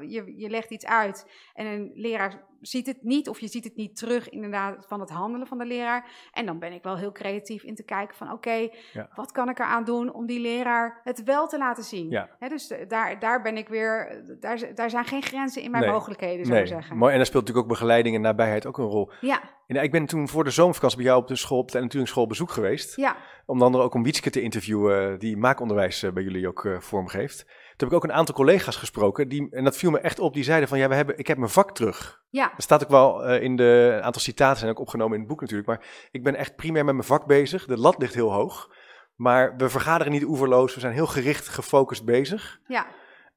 [0.00, 3.76] Je, je legt iets uit en een leraar ziet het niet of je ziet het
[3.76, 6.10] niet terug inderdaad van het handelen van de leraar.
[6.32, 8.68] En dan ben ik wel heel creatief in te kijken van oké,
[9.14, 12.26] wat kan ik eraan doen om die leraar het wel te laten zien.
[12.48, 16.58] dus daar, daar ben ik weer, daar, daar zijn geen grenzen in mijn mogelijkheden zou
[16.58, 16.66] nee.
[16.66, 16.96] zeggen.
[16.96, 19.10] Mooi, en daar speelt natuurlijk ook begeleiding en nabijheid ook een rol.
[19.20, 19.40] Ja.
[19.66, 22.26] En ik ben toen voor de zomervakantie bij jou op de school, op de natuurschool
[22.26, 22.96] bezoek geweest.
[22.96, 23.16] Ja.
[23.46, 27.46] Om dan ook om Wietske te interviewen, die maakonderwijs eh, bij jullie ook vormgeeft.
[27.76, 30.34] Toen heb ik ook een aantal collega's gesproken, die, en dat viel me echt op,
[30.34, 32.22] die zeiden van ja, we hebben, ik heb mijn vak terug.
[32.30, 32.48] Ja.
[32.48, 35.28] Dat staat ook wel uh, in de, een aantal citaten zijn ook opgenomen in het
[35.28, 37.66] boek natuurlijk, maar ik ben echt primair met mijn vak bezig.
[37.66, 38.74] De lat ligt heel hoog,
[39.14, 42.60] maar we vergaderen niet oeverloos, we zijn heel gericht, gefocust bezig.
[42.66, 42.86] Ja.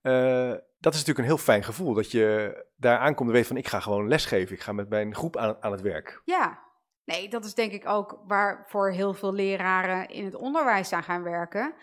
[0.02, 3.58] Uh, dat is natuurlijk een heel fijn gevoel, dat je daar aankomt en weet van
[3.58, 6.21] ik ga gewoon lesgeven, ik ga met mijn groep aan, aan het werk.
[6.26, 6.60] Ja,
[7.06, 11.23] nee, dat is denk ik ook waarvoor heel veel leraren in het onderwijs aan gaan
[11.23, 11.73] werken.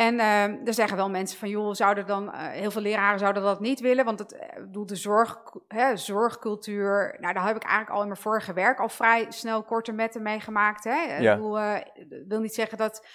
[0.00, 3.42] En uh, er zeggen wel mensen van, joh, zouden dan, uh, heel veel leraren zouden
[3.42, 7.94] dat niet willen, want het bedoel, de zorg, hè, zorgcultuur, nou, daar heb ik eigenlijk
[7.94, 10.84] al in mijn vorige werk al vrij snel korte metten meegemaakt.
[10.84, 11.18] Hè.
[11.18, 11.32] Ja.
[11.32, 11.76] Ik bedoel, uh,
[12.26, 13.06] wil niet zeggen dat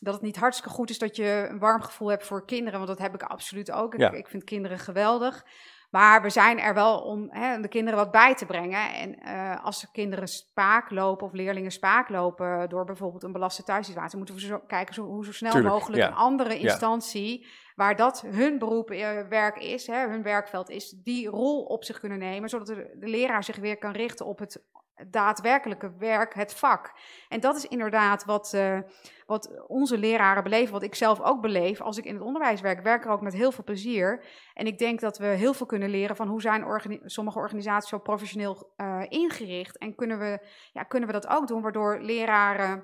[0.00, 2.90] dat het niet hartstikke goed is dat je een warm gevoel hebt voor kinderen, want
[2.90, 3.96] dat heb ik absoluut ook.
[3.96, 4.10] Ja.
[4.10, 5.44] Ik, ik, vind kinderen geweldig.
[5.90, 8.94] Maar we zijn er wel om hè, de kinderen wat bij te brengen.
[8.94, 14.16] En uh, als kinderen spaak lopen of leerlingen spaak lopen door bijvoorbeeld een belaste thuissituatie,
[14.16, 16.08] moeten we zo kijken zo, hoe zo snel Tuurlijk, mogelijk ja.
[16.08, 17.46] een andere instantie, ja.
[17.74, 22.00] waar dat hun beroep, uh, werk is, hè, hun werkveld is, die rol op zich
[22.00, 24.62] kunnen nemen, zodat de, de leraar zich weer kan richten op het
[25.06, 26.92] daadwerkelijke werk, het vak.
[27.28, 28.78] En dat is inderdaad wat, uh,
[29.26, 31.80] wat onze leraren beleven, wat ik zelf ook beleef.
[31.80, 34.24] Als ik in het onderwijs werk, werk er ook met heel veel plezier.
[34.54, 37.88] En ik denk dat we heel veel kunnen leren van hoe zijn organi sommige organisaties
[37.88, 39.78] zo professioneel uh, ingericht.
[39.78, 42.82] En kunnen we, ja, kunnen we dat ook doen, waardoor leraren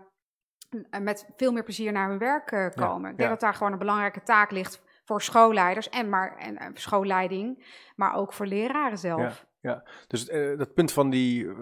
[0.71, 3.03] uh, met veel meer plezier naar hun werk uh, komen.
[3.03, 3.29] Ja, ik denk ja.
[3.29, 8.33] dat daar gewoon een belangrijke taak ligt voor schoolleiders en, maar, en schoolleiding, maar ook
[8.33, 9.46] voor leraren zelf.
[9.67, 9.83] Ja.
[10.07, 11.55] Dus uh, dat punt van die, uh,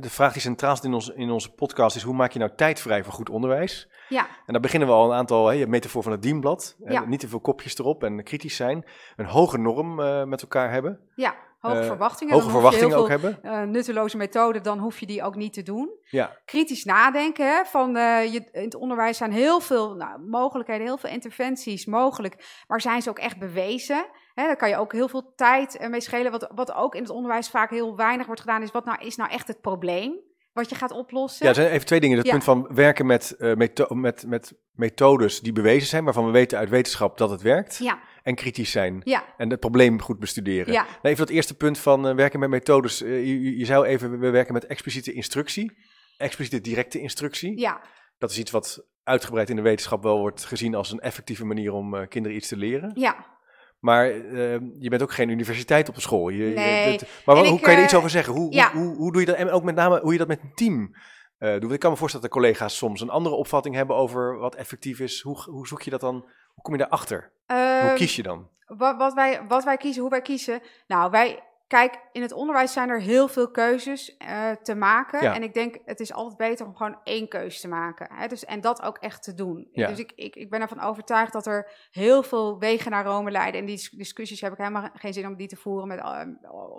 [0.00, 2.50] de vraag die centraal staat in, ons, in onze podcast is: hoe maak je nou
[2.56, 3.88] tijd vrij voor goed onderwijs?
[4.08, 4.26] Ja.
[4.46, 6.76] En daar beginnen we al een aantal, hè, je metafoor van het dienblad.
[6.84, 7.04] Ja.
[7.04, 8.84] niet te veel kopjes erop en kritisch zijn.
[9.16, 11.00] Een hoge norm uh, met elkaar hebben.
[11.14, 12.34] Ja, hoge verwachtingen.
[12.34, 13.70] Hoge verwachtingen ook hebben.
[13.70, 15.90] nutteloze methoden, dan hoef je die ook niet te doen.
[16.02, 16.36] Ja.
[16.44, 17.46] Kritisch nadenken.
[17.46, 17.92] Hè, van,
[18.32, 22.64] je, in het onderwijs zijn heel veel nou, mogelijkheden, heel veel interventies mogelijk.
[22.66, 24.06] Maar zijn ze ook echt bewezen?
[24.38, 26.30] Hè, daar kan je ook heel veel tijd mee schelen.
[26.30, 29.16] Wat, wat ook in het onderwijs vaak heel weinig wordt gedaan, is wat nou, is
[29.16, 30.14] nou echt het probleem?
[30.52, 31.42] Wat je gaat oplossen.
[31.42, 32.16] Ja, er zijn even twee dingen.
[32.16, 32.32] Het ja.
[32.32, 36.58] punt van werken met, uh, metho met, met methodes die bewezen zijn, waarvan we weten
[36.58, 37.78] uit wetenschap dat het werkt.
[37.78, 37.98] Ja.
[38.22, 39.00] En kritisch zijn.
[39.04, 39.24] Ja.
[39.36, 40.72] En het probleem goed bestuderen.
[40.72, 40.82] Ja.
[40.82, 43.02] Nou, even dat eerste punt van uh, werken met methodes.
[43.02, 45.78] Uh, je, je zou even, we werken met expliciete instructie.
[46.16, 47.60] Expliciete directe instructie.
[47.60, 47.80] Ja.
[48.18, 51.72] Dat is iets wat uitgebreid in de wetenschap wel wordt gezien als een effectieve manier
[51.72, 52.92] om kinderen iets te leren.
[52.94, 53.36] Ja.
[53.78, 56.28] Maar uh, je bent ook geen universiteit op de school.
[56.28, 56.92] Je, nee.
[56.92, 58.34] je, maar hoe ik, kan je er iets over zeggen?
[58.34, 58.72] Hoe, ja.
[58.72, 59.36] hoe, hoe, hoe, doe je dat?
[59.36, 60.94] En ook met name hoe je dat met een team
[61.38, 61.72] uh, doet.
[61.72, 65.00] Ik kan me voorstellen dat de collega's soms een andere opvatting hebben over wat effectief
[65.00, 65.20] is.
[65.20, 66.14] Hoe, hoe zoek je dat dan?
[66.54, 67.30] Hoe kom je daarachter?
[67.46, 68.48] hoe kies je dan?
[68.66, 70.60] Wat, wat, wij, wat wij kiezen, hoe wij kiezen.
[70.86, 75.22] Nou, wij, Kijk, in het onderwijs zijn er heel veel keuzes uh, te maken.
[75.22, 75.34] Ja.
[75.34, 78.08] En ik denk, het is altijd beter om gewoon één keuze te maken.
[78.12, 78.26] Hè?
[78.26, 79.68] Dus, en dat ook echt te doen.
[79.72, 79.88] Ja.
[79.88, 83.60] Dus ik, ik, ik ben ervan overtuigd dat er heel veel wegen naar Rome leiden.
[83.60, 86.22] En die discussies heb ik helemaal geen zin om die te voeren met, uh,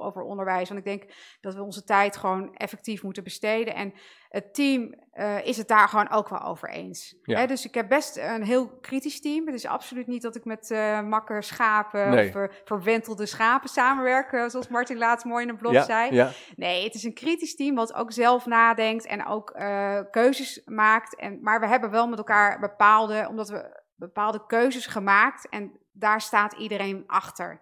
[0.06, 0.68] over onderwijs.
[0.70, 3.76] Want ik denk dat we onze tijd gewoon effectief moeten besteden.
[3.76, 3.94] En
[4.30, 7.16] het team uh, is het daar gewoon ook wel over eens.
[7.24, 7.40] Ja.
[7.40, 7.48] Hè?
[7.48, 9.46] Dus ik heb best een heel kritisch team.
[9.46, 12.28] Het is absoluut niet dat ik met uh, makker schapen Nee.
[12.28, 16.14] of uh, verwentelde schapen samenwerk, zoals Martin laatst mooi in een blog Ja, zei.
[16.14, 16.32] ja.
[16.56, 21.16] Nee, het is een kritisch team wat ook zelf nadenkt en ook uh, keuzes maakt.
[21.16, 26.22] En, maar we hebben wel met elkaar bepaalde, omdat we bepaalde keuzes gemaakt en daar
[26.22, 27.62] staat iedereen achter.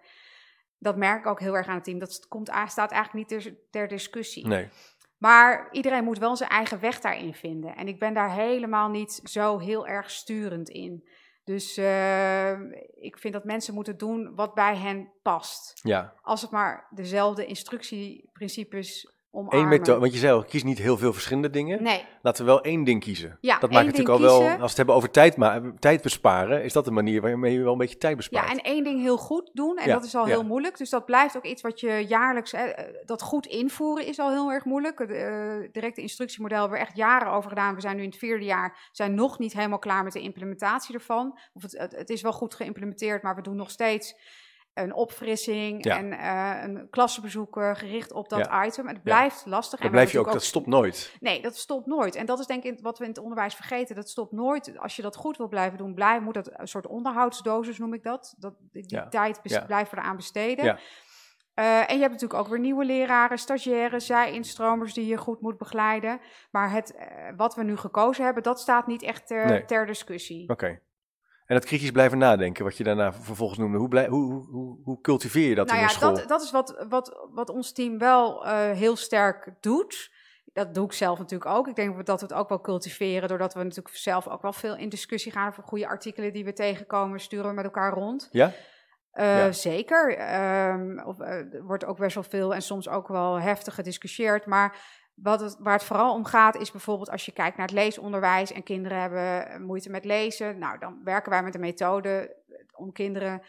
[0.78, 2.00] Dat merk ik ook heel erg aan het team.
[2.00, 4.48] Dat komt, staat eigenlijk niet ter, ter discussie.
[4.48, 4.70] Nee.
[5.18, 7.76] Maar iedereen moet wel zijn eigen weg daarin vinden.
[7.76, 11.08] En ik ben daar helemaal niet zo heel erg sturend in.
[11.44, 12.52] Dus uh,
[12.94, 15.80] ik vind dat mensen moeten doen wat bij hen past.
[15.84, 16.14] Ja.
[16.22, 19.70] Als het maar dezelfde instructieprincipes Eén omarmen.
[19.70, 21.84] methode, want je zei al, kies niet heel veel verschillende dingen.
[21.84, 23.38] Nee, Laten we wel één ding kiezen.
[23.42, 24.52] Ja, dat maakt natuurlijk al wel, kiezen.
[24.52, 27.64] als we het hebben over tijd, ma- tijd besparen, is dat de manier waarmee je
[27.64, 28.46] wel een beetje tijd bespaart.
[28.48, 29.78] ja, en één ding heel goed doen.
[29.78, 30.34] En Ja, dat is al ja.
[30.34, 30.78] heel moeilijk.
[30.78, 32.54] Dus dat blijft ook iets wat je jaarlijks...
[32.54, 32.64] eh,
[33.06, 35.00] dat goed invoeren is al heel erg moeilijk.
[35.00, 37.76] Het uh, directe instructiemodel hebben we echt jaren over gedaan.
[37.76, 40.96] We zijn nu in het vierde jaar, zijn nog niet helemaal klaar met de implementatie
[40.96, 41.40] ervan.
[41.54, 44.16] Of het, het, het is wel goed geïmplementeerd, maar we doen nog steeds
[44.78, 45.98] een opfrissing Ja.
[45.98, 48.66] en uh, een klassenbezoeken gericht op dat Ja.
[48.66, 48.88] item.
[48.88, 49.82] Het blijft lastig.
[49.82, 51.16] We blijf je ook, hebben dat stopt nooit.
[51.20, 52.16] Nee, dat stopt nooit.
[52.16, 53.96] En dat is denk ik wat we in het onderwijs vergeten.
[53.96, 54.78] Dat stopt nooit.
[54.78, 58.04] Als je dat goed wil blijven doen, blijf, moet dat een soort onderhoudsdosis noem ik
[58.04, 58.36] dat.
[58.38, 60.66] dat die tijd blijft eraan besteden.
[60.66, 60.78] Ja.
[61.60, 65.58] Uh, en je hebt natuurlijk ook weer nieuwe leraren, stagiaires, zij-instromers die je goed moet
[65.58, 66.20] begeleiden.
[66.52, 67.04] Maar het, uh,
[67.38, 69.66] wat we nu gekozen hebben, dat staat niet echt ter, Nee.
[69.66, 70.50] ter discussie.
[70.50, 70.80] Oké.
[71.48, 73.78] En het kritisch blijven nadenken, wat je daarna vervolgens noemde.
[73.78, 76.14] Hoe, blij, hoe, hoe, hoe, cultiveer je dat nou in ja, school?
[76.14, 80.12] dat, dat is wat, wat, wat ons team wel uh, heel sterk doet.
[80.54, 81.68] Dat doe ik zelf natuurlijk ook.
[81.68, 84.76] Ik denk dat we het ook wel cultiveren, doordat we natuurlijk zelf ook wel veel
[84.76, 88.30] in discussie gaan over goede artikelen die we tegenkomen, sturen we met elkaar rond.
[88.32, 88.52] Ja?
[89.14, 89.52] Uh, Ja.
[89.52, 90.10] Zeker.
[90.74, 94.46] Um, of, uh, er wordt ook best wel veel en soms ook wel heftig gediscussieerd.
[94.46, 94.78] Maar
[95.22, 98.52] wat het, waar het vooral om gaat is bijvoorbeeld als je kijkt naar het leesonderwijs
[98.52, 100.58] en kinderen hebben moeite met lezen.
[100.58, 102.36] Nou, dan werken wij met een methode
[102.72, 103.42] om kinderen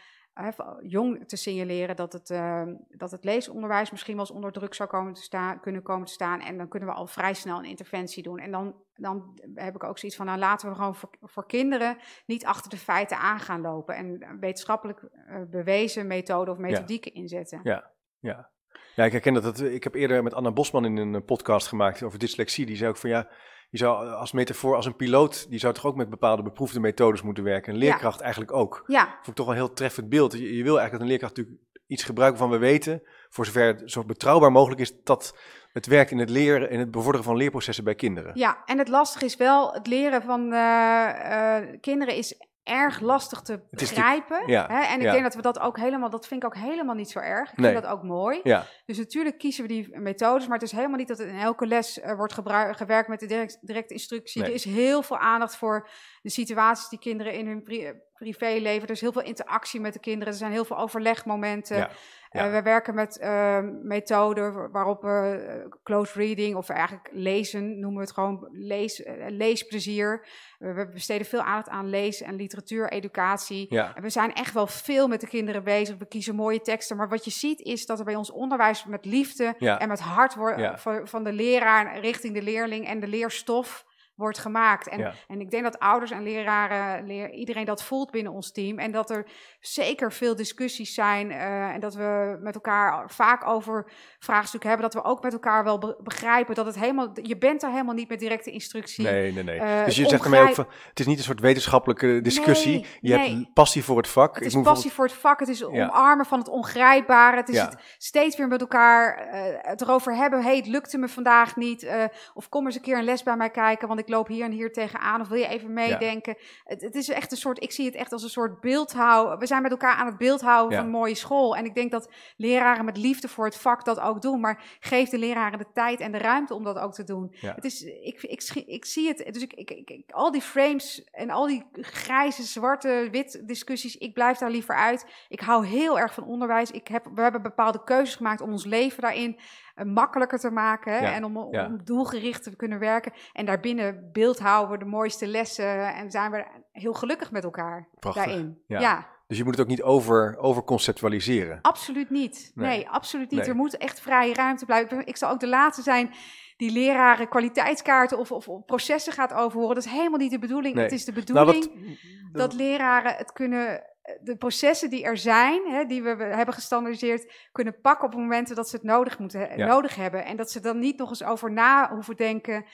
[0.81, 4.89] jong te signaleren dat het, uh, dat het leesonderwijs misschien wel eens onder druk zou
[4.89, 6.41] komen te staan, kunnen komen te staan.
[6.41, 8.39] En dan kunnen we al vrij snel een interventie doen.
[8.39, 11.97] En dan, dan heb ik ook zoiets van, nou laten we gewoon voor, voor kinderen
[12.25, 13.95] niet achter de feiten aan gaan lopen.
[13.95, 17.59] En wetenschappelijk uh, bewezen methoden of methodieken inzetten.
[17.63, 18.49] Ja, ja.
[18.95, 19.43] Ja, ik herken dat.
[19.43, 22.65] Het, ik heb eerder met Anna Bosman in een podcast gemaakt over dyslexie.
[22.65, 23.27] Die zei ook van ja,
[23.69, 27.21] je zou als metafoor, als een piloot, die zou toch ook met bepaalde beproefde methodes
[27.21, 27.73] moeten werken.
[27.73, 28.83] Een leerkracht eigenlijk ook.
[28.87, 29.05] Ja.
[29.05, 30.33] Vond ik toch wel een heel treffend beeld.
[30.33, 33.65] Je, je, wil eigenlijk dat een leerkracht natuurlijk iets gebruiken van we weten, voor zover
[33.65, 35.37] het zo betrouwbaar mogelijk is, dat
[35.73, 38.31] het werkt in het leren, in het bevorderen van leerprocessen bij kinderen.
[38.35, 43.41] Ja, en het lastige is wel, het leren van uh, uh, kinderen is erg lastig
[43.41, 44.43] te begrijpen.
[44.45, 44.81] Ja, hè?
[44.81, 45.11] En ik ja.
[45.11, 47.51] denk dat we dat ook helemaal, dat vind ik ook helemaal niet zo erg.
[47.51, 47.71] Ik Nee.
[47.71, 48.39] vind dat ook mooi.
[48.43, 51.39] Ja, Dus natuurlijk kiezen we die methodes, maar het is helemaal niet dat het in
[51.39, 54.41] elke les eh, wordt gewerkt met de direct, directe instructie.
[54.41, 54.49] Nee.
[54.49, 55.89] Er is heel veel aandacht voor
[56.21, 58.87] de situaties die kinderen in hun pri- privéleven.
[58.87, 60.33] Er is heel veel interactie met de kinderen.
[60.33, 61.89] Er zijn heel veel overlegmomenten.
[62.29, 62.45] Ja, ja.
[62.47, 67.97] Eh, we werken met eh, methoden waarop we eh, close reading of eigenlijk lezen, noemen
[67.99, 70.27] we het gewoon lees, eh, leesplezier.
[70.57, 73.65] We, we besteden veel aandacht aan lees- en literatuureducatie.
[73.69, 73.95] ja.
[73.95, 75.97] En we zijn echt wel veel met de kinderen bezig.
[75.97, 76.97] We kiezen mooie teksten.
[76.97, 79.79] Maar wat je ziet is dat er bij ons onderwijs met liefde Ja.
[79.79, 83.85] en met hart wordt, van de leraar richting de leerling en de leerstof
[84.19, 84.87] wordt gemaakt.
[84.87, 85.13] En, Ja.
[85.27, 88.79] en ik denk dat ouders en leraren, leer, iedereen dat voelt binnen ons team.
[88.79, 89.25] En dat er
[89.59, 91.31] zeker veel discussies zijn.
[91.31, 94.89] eh, en dat we met elkaar vaak over vraagstukken hebben.
[94.91, 97.09] Dat we ook met elkaar wel be- begrijpen dat het helemaal.
[97.21, 99.03] Je bent er helemaal niet met directe instructie.
[99.03, 99.59] Nee, nee, nee.
[99.59, 102.71] Eh, dus je zegt ermee ook van, het is niet een soort wetenschappelijke discussie.
[102.73, 103.35] Nee, je nee.
[103.35, 104.35] hebt passie voor het vak.
[104.35, 105.65] Het is passie voor het vak, het is Ja.
[105.65, 107.37] omarmen van het ongrijpbare.
[107.37, 107.65] Het is Ja.
[107.65, 110.43] het steeds weer met elkaar eh, het erover hebben.
[110.43, 111.87] hey, het lukte me vandaag niet.
[112.33, 114.51] of kom eens een keer een les bij mij kijken, want ik loop hier en
[114.51, 115.21] hier tegenaan.
[115.21, 116.35] Of wil je even meedenken?
[116.63, 119.39] Het, het is echt een soort, ik zie het echt als een soort beeldhouden.
[119.39, 120.77] We zijn met elkaar aan het beeldhouden Ja.
[120.83, 121.55] van een mooie school.
[121.55, 124.39] En ik denk dat leraren met liefde voor het vak dat ook doen.
[124.39, 127.35] Maar geef de leraren de tijd en de ruimte om dat ook te doen.
[127.41, 127.53] Ja.
[127.55, 131.03] Het is, ik, ik, ik zie het, dus ik, ik, ik, ik- al die frames
[131.11, 135.05] en al die grijze, zwarte, wit discussies, ik blijf daar liever uit.
[135.27, 136.71] Ik hou heel erg van onderwijs.
[136.71, 139.39] Ik heb, we hebben bepaalde keuzes gemaakt om ons leven daarin
[139.75, 141.71] eh, makkelijker te maken Ja, en om, om ja.
[141.83, 143.11] doelgericht te kunnen werken.
[143.33, 148.25] En daarbinnen beeldhouden we de mooiste lessen en zijn we heel gelukkig met elkaar Prachtig,
[148.25, 148.61] daarin.
[148.67, 148.79] ja.
[148.79, 149.07] ja.
[149.27, 151.59] Dus je moet het ook niet over, over conceptualiseren.
[151.61, 152.51] Absoluut niet.
[152.55, 152.67] Nee.
[152.67, 153.39] Nee, absoluut niet.
[153.39, 153.49] Nee.
[153.49, 155.05] Er moet echt vrije ruimte blijven.
[155.05, 156.13] Ik zal ook de laatste zijn
[156.57, 159.75] die leraren kwaliteitskaarten of, of, of processen gaat overhoren.
[159.75, 160.75] Dat is helemaal niet de bedoeling.
[160.75, 160.83] Nee.
[160.83, 161.97] Het is de Nou, bedoeling
[162.31, 163.83] wat, dat leraren het kunnen,
[164.21, 168.69] de processen die er zijn, hè, die we hebben gestandardiseerd, kunnen pakken op momenten dat
[168.69, 169.67] ze het nodig, moeten, Ja.
[169.67, 170.25] nodig hebben.
[170.25, 172.65] En dat ze dan niet nog eens over na hoeven denken.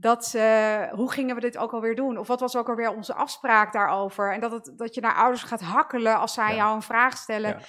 [0.00, 2.18] Dat ze, hoe gingen we dit ook alweer doen?
[2.18, 4.32] Of wat was ook alweer onze afspraak daarover?
[4.32, 6.56] En dat, het, dat je naar ouders gaat hakkelen als zij Ja.
[6.56, 7.50] jou een vraag stellen.
[7.50, 7.60] Ja.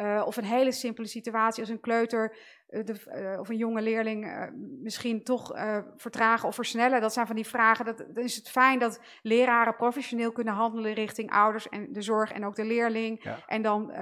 [0.00, 3.82] Eh, of een hele simpele situatie als een kleuter eh, de, eh, of een jonge
[3.82, 4.50] leerling
[4.82, 5.52] misschien toch
[5.96, 7.00] vertragen of versnellen.
[7.00, 7.84] Dat zijn van die vragen.
[7.84, 12.32] Dat, dan is het fijn dat leraren professioneel kunnen handelen richting ouders en de zorg
[12.32, 13.24] en ook de leerling.
[13.24, 13.38] Ja.
[13.46, 13.92] En dan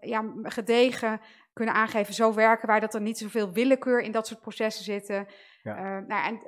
[0.00, 1.20] ja, gedegen
[1.52, 5.26] kunnen aangeven, zo werken wij, dat er niet zoveel willekeur in dat soort processen zitten.
[5.62, 6.00] Ja.
[6.00, 6.40] Nou, en,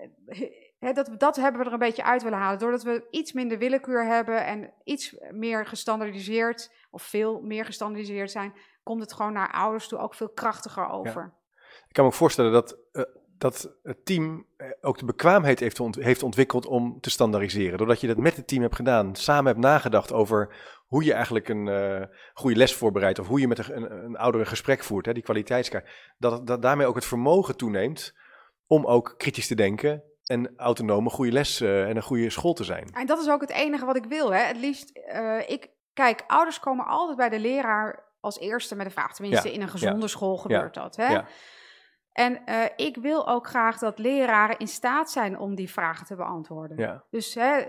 [0.79, 2.59] dat, dat hebben we er een beetje uit willen halen.
[2.59, 8.55] Doordat we iets minder willekeur hebben en iets meer gestandardiseerd, of veel meer gestandardiseerd zijn,
[8.83, 11.33] komt het gewoon naar ouders toe ook veel krachtiger over.
[11.89, 13.03] Ik kan me ook voorstellen dat, eh,
[13.39, 17.79] dat het team eh, ook de bekwaamheid heeft, ont- heeft ontwikkeld om te standaardiseren.
[17.79, 21.49] Doordat je dat met het team hebt gedaan, samen hebt nagedacht over hoe je eigenlijk
[21.49, 22.03] een eh,
[22.35, 23.19] goede les voorbereidt.
[23.19, 25.89] Of hoe je met een, een, een ouder een gesprek voert, hè, die kwaliteitskaart.
[26.19, 28.15] Dat, dat daarmee ook het vermogen toeneemt
[28.67, 32.65] om ook kritisch te denken en autonome goede les eh, en een goede school te
[32.65, 32.89] zijn.
[32.93, 34.33] En dat is ook het enige wat ik wil.
[34.33, 34.41] Hè.
[34.41, 38.93] Het liefst, eh, ik, kijk, ouders komen altijd bij de leraar als eerste met een
[38.93, 39.15] vraag.
[39.15, 40.97] Tenminste, Ja, in een gezonde school gebeurt dat.
[40.97, 41.09] Hè?
[41.09, 41.25] Ja.
[42.13, 46.17] En eh, ik wil ook graag dat leraren in staat zijn om die vragen te
[46.17, 46.77] beantwoorden.
[46.77, 47.65] Ja, Dus hè,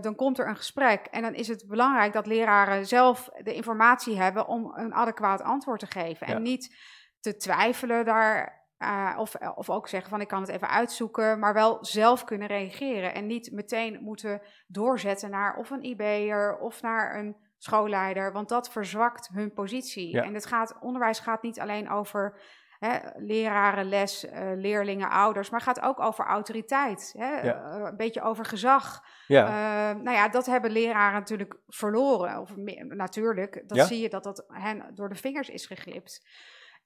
[0.00, 4.16] dan komt er een gesprek en dan is het belangrijk dat leraren zelf de informatie
[4.16, 6.26] hebben om een adequaat antwoord te geven.
[6.26, 6.76] En niet
[7.20, 11.54] te twijfelen daar, eh, of, of ook zeggen van ik kan het even uitzoeken, maar
[11.54, 13.14] wel zelf kunnen reageren.
[13.14, 18.70] En niet meteen moeten doorzetten naar of een IB'er of naar een schoolleider, want dat
[18.70, 20.14] verzwakt hun positie.
[20.14, 20.22] Ja.
[20.22, 22.40] En het gaat, onderwijs gaat niet alleen over
[22.78, 27.14] hè, leraren, les, eh, leerlingen, ouders, maar gaat ook over autoriteit.
[27.18, 27.40] Hè?
[27.40, 27.64] Ja.
[27.64, 29.04] Eh, een beetje over gezag.
[29.26, 29.46] ja.
[29.46, 32.40] Eh, nou ja, dat hebben leraren natuurlijk verloren.
[32.40, 32.56] Of
[32.88, 33.84] natuurlijk, dat Ja?
[33.84, 36.26] zie je dat dat hen door de vingers is geglipt.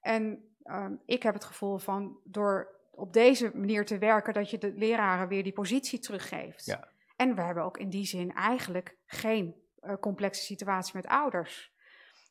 [0.01, 4.57] En ehm, ik heb het gevoel van door op deze manier te werken, dat je
[4.57, 6.65] de leraren weer die positie teruggeeft.
[6.65, 6.87] Ja.
[7.15, 11.73] En we hebben ook in die zin eigenlijk geen eh, complexe situatie met ouders.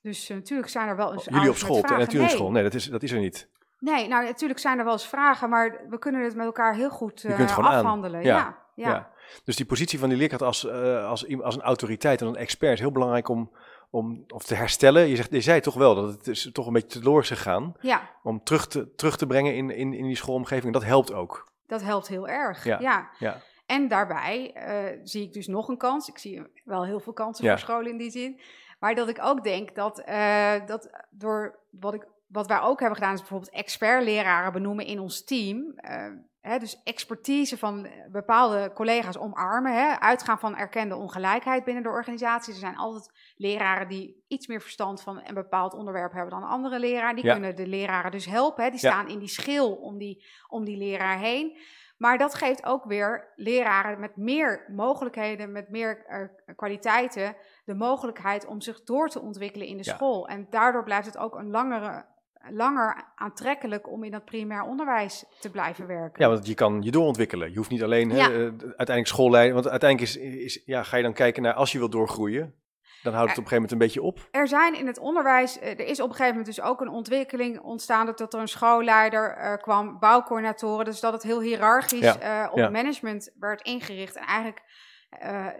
[0.02, 1.24] Dus natuurlijk zijn er wel eens.
[1.24, 2.50] Jullie op school, op de natuurschool?
[2.50, 3.48] Nee, dat, is, dat is er niet.
[3.78, 6.90] Nee, nou natuurlijk zijn er wel eens vragen, maar we kunnen het met elkaar heel
[6.90, 8.22] goed uh, afhandelen.
[8.22, 8.62] Ja.
[8.74, 9.10] Ja, ja.
[9.44, 12.80] Dus die positie van die leerkracht als, als, als een autoriteit en een expert is
[12.80, 13.50] heel belangrijk om,
[13.94, 15.08] om of te herstellen.
[15.08, 17.74] Je, zegt, je zei toch wel dat het is toch een beetje teloor is gegaan.
[17.80, 18.10] Ja.
[18.22, 20.72] Om terug te, terug te brengen in, in, in die schoolomgeving.
[20.72, 21.52] Dat helpt ook.
[21.66, 23.10] Dat helpt heel erg, ja.
[23.18, 23.42] ja.
[23.66, 26.08] En daarbij uh, zie ik dus nog een kans.
[26.08, 28.40] Ik zie wel heel veel kansen voor scholen in die zin.
[28.78, 32.98] Maar dat ik ook denk dat, uh, dat door wat ik wat wij ook hebben
[32.98, 35.74] gedaan is bijvoorbeeld expertleraren benoemen in ons team.
[35.76, 36.06] Uh,
[36.40, 39.74] hè, dus expertise van bepaalde collega's omarmen.
[39.74, 42.52] Hè, uitgaan van erkende ongelijkheid binnen de organisatie.
[42.52, 46.78] Er zijn altijd leraren die iets meer verstand van een bepaald onderwerp hebben dan andere
[46.78, 47.16] leraren.
[47.16, 48.64] Die kunnen de leraren dus helpen.
[48.64, 48.70] Hè.
[48.70, 51.58] Die staan in die schil om die, om die leraar heen.
[51.96, 58.46] Maar dat geeft ook weer leraren met meer mogelijkheden, met meer uh, kwaliteiten, de mogelijkheid
[58.46, 60.28] om zich door te ontwikkelen in de school.
[60.28, 62.12] En daardoor blijft het ook een langere
[62.50, 66.22] langer aantrekkelijk om in dat primair onderwijs te blijven werken.
[66.22, 67.50] Ja, want je kan je doorontwikkelen.
[67.50, 71.02] Je hoeft niet alleen hè, uh, uiteindelijk schoolleiding, want uiteindelijk is, is, ja, ga je
[71.02, 72.54] dan kijken naar als je wilt doorgroeien,
[73.02, 74.28] dan houdt het op een gegeven moment een beetje op.
[74.30, 76.88] Er zijn in het onderwijs, eh, er is op een gegeven moment dus ook een
[76.88, 82.48] ontwikkeling ontstaan dat er een schoolleider uh, kwam, bouwcoördinatoren, dus dat het heel hiërarchisch uh,
[82.50, 84.16] op management werd ingericht.
[84.16, 84.62] En eigenlijk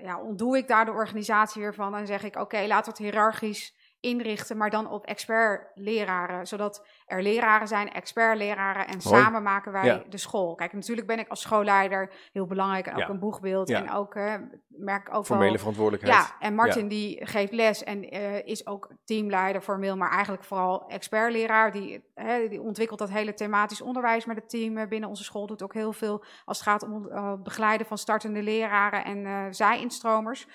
[0.03, 2.99] ja, ontdoe ik daar de organisatie weer van en zeg ik, oké, okay, we het
[2.99, 3.75] hiërarchisch
[4.05, 6.47] inrichten, maar dan op expert-leraren.
[6.47, 10.55] Zodat er leraren zijn, expert-leraren, en samen maken wij de school.
[10.55, 13.71] Kijk, natuurlijk ben ik als schoolleider heel belangrijk en ook een boegbeeld.
[13.71, 14.35] En ook, uh,
[14.67, 16.15] merk ook Formele verantwoordelijkheid.
[16.15, 20.89] Ja, en Martin die geeft les en uh, is ook teamleider formeel, maar eigenlijk vooral
[20.89, 21.73] expert-leraar.
[21.73, 25.47] Die, uh, die ontwikkelt dat hele thematisch onderwijs met het team binnen onze school.
[25.47, 30.47] Doet ook heel veel als het gaat om het begeleiden van startende leraren en zij-instromers.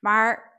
[0.00, 0.49] Maar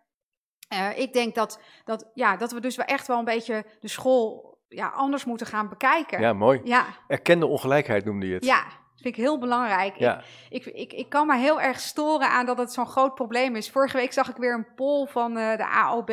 [0.73, 3.87] uh, ik denk dat, dat, ja, dat we dus wel echt wel een beetje de
[3.87, 6.21] school ja, anders moeten gaan bekijken.
[6.21, 6.61] Ja, mooi.
[6.63, 6.85] Ja.
[7.07, 8.45] Erkende ongelijkheid noemde je het.
[8.45, 8.63] Ja,
[9.01, 9.95] vind ik heel belangrijk.
[9.95, 10.23] Ja.
[10.49, 13.69] Ik, ik, ik, kan me heel erg storen aan dat het zo'n groot probleem is.
[13.69, 16.11] Vorige week zag ik weer een poll van uh, de AOB.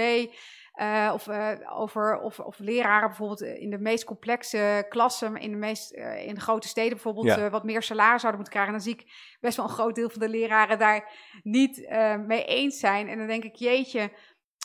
[0.80, 5.56] Uh, of, uh, over of, of leraren bijvoorbeeld in de meest complexe klassen, in de,
[5.56, 7.50] meest, uh, in de grote steden bijvoorbeeld, ja.
[7.50, 8.74] wat meer salaris zouden moeten krijgen.
[8.74, 11.88] En dan zie ik best wel een groot deel van de leraren daar niet
[12.26, 13.08] mee eens zijn.
[13.08, 14.10] En dan denk ik, jeetje,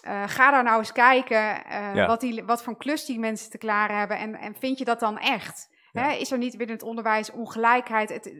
[0.07, 1.61] uh, ga daar nou eens kijken
[1.95, 4.17] uh, wat, die, wat voor klus die mensen te klaren hebben.
[4.17, 5.71] En, en vind je dat dan echt?
[5.91, 6.01] Ja.
[6.01, 8.09] Hè, is er niet binnen het onderwijs ongelijkheid?
[8.09, 8.33] Het,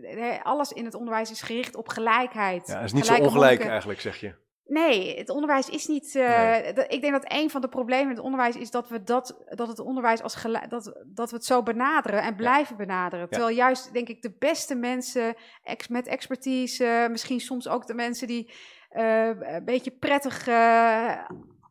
[0.44, 2.68] alles in het onderwijs is gericht op gelijkheid.
[2.68, 4.42] Ja, het is niet zo ongelijk eigenlijk, zeg je.
[4.66, 6.16] Nee, het onderwijs is niet.
[6.16, 6.74] Uh, nee.
[6.88, 9.68] Ik denk dat een van de problemen in het onderwijs is dat we dat, dat
[9.68, 12.86] het onderwijs als gelijk, dat, dat we het zo benaderen en blijven ja.
[12.86, 13.30] benaderen.
[13.30, 13.64] Terwijl ja.
[13.64, 18.54] juist, denk ik, de beste mensen ex, met expertise, misschien soms ook de mensen die
[18.92, 20.48] uh, een beetje prettig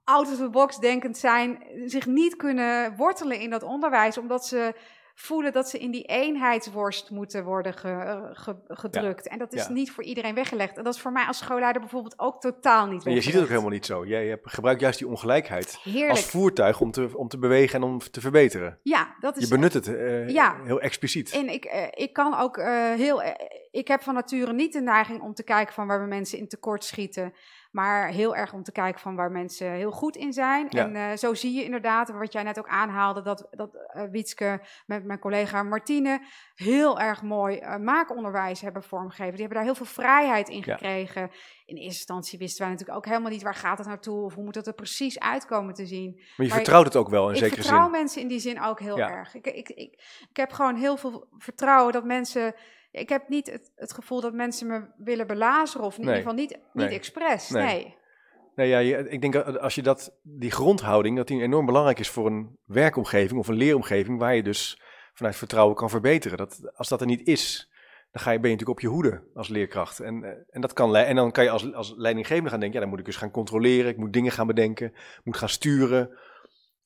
[0.05, 4.75] out of the box denkend zijn, zich niet kunnen wortelen in dat onderwijs, omdat ze
[5.15, 9.29] voelen dat ze in die eenheidsworst moeten worden ge, ge, gedrukt.
[9.29, 9.73] En dat is ja.
[9.73, 10.77] niet voor iedereen weggelegd.
[10.77, 13.17] En dat is voor mij als schoolleider bijvoorbeeld ook totaal niet weggelegd.
[13.17, 14.07] Je ziet het ook helemaal niet zo.
[14.07, 16.11] Jij gebruikt juist die ongelijkheid Heerlijk.
[16.11, 18.79] als voertuig om te, om te bewegen en om te verbeteren.
[18.83, 19.43] Ja, dat is...
[19.43, 20.57] Je benut het uh, ja.
[20.65, 21.31] heel expliciet.
[21.31, 23.23] En ik, uh, ik kan ook uh, heel...
[23.71, 26.49] ik heb van nature niet de neiging om te kijken van waar we mensen in
[26.49, 27.35] tekort schieten.
[27.73, 30.67] Maar heel erg om te kijken van waar mensen heel goed in zijn.
[30.69, 30.85] Ja.
[30.85, 34.61] En uh, zo zie je inderdaad, wat jij net ook aanhaalde, dat, dat uh, Wietske
[34.87, 36.21] met mijn collega Martine
[36.55, 39.33] heel erg mooi uh, maakonderwijs hebben vormgegeven.
[39.33, 41.21] Die hebben daar heel veel vrijheid in gekregen.
[41.21, 41.29] Ja.
[41.65, 44.45] In eerste instantie wisten wij natuurlijk ook helemaal niet waar gaat het naartoe of hoe
[44.45, 46.13] moet het er precies uitkomen te zien.
[46.15, 47.59] Maar je maar vertrouwt het ook wel in zekere zin.
[47.59, 49.11] Ik vertrouw mensen in die zin ook heel ja.
[49.11, 49.35] erg.
[49.35, 49.93] Ik, ik, ik,
[50.31, 52.55] ik heb gewoon heel veel vertrouwen dat mensen
[52.93, 56.15] ik heb niet het, het, gevoel dat mensen me willen belazeren, of in nee.
[56.15, 56.99] ieder geval niet, niet nee.
[56.99, 57.49] expres.
[57.49, 57.65] Nee.
[57.65, 58.01] nee.
[58.55, 61.99] Nee, ja, je, ik denk dat als je dat, die grondhouding, dat die enorm belangrijk
[61.99, 64.81] is voor een werkomgeving of een leeromgeving, waar je dus
[65.13, 66.39] vanuit vertrouwen kan verbeteren.
[66.39, 67.71] Dat, als dat er niet is,
[68.11, 70.01] dan ga je, ben je natuurlijk op je hoede als leerkracht.
[70.01, 72.95] En, en, dat kan, en dan kan je als, als leidinggevende gaan denken, ja, dan
[72.95, 76.19] moet ik dus gaan controleren, ik moet dingen gaan bedenken, moet gaan sturen,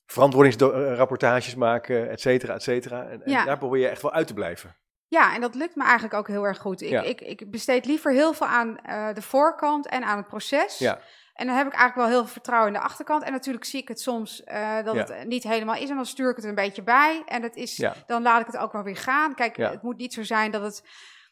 [0.05, 3.07] verantwoordingsrapportages maken, et cetera, et cetera.
[3.07, 3.39] En, ja.
[3.39, 4.75] en daar probeer je echt wel uit te blijven.
[5.07, 6.81] Ja, en dat lukt me eigenlijk ook heel erg goed.
[6.81, 7.01] Ik, ja.
[7.01, 10.77] ik, ik besteed liever heel veel aan uh, de voorkant en aan het proces.
[10.77, 10.99] Ja.
[11.33, 13.23] En dan heb ik eigenlijk wel heel veel vertrouwen in de achterkant.
[13.23, 15.03] En natuurlijk zie ik het soms uh, dat ja.
[15.03, 15.89] het niet helemaal is.
[15.89, 17.23] En dan stuur ik het een beetje bij.
[17.25, 17.93] En het is, ja.
[18.05, 19.35] dan laat ik het ook wel weer gaan.
[19.35, 20.83] Kijk, het moet niet zo zijn dat het.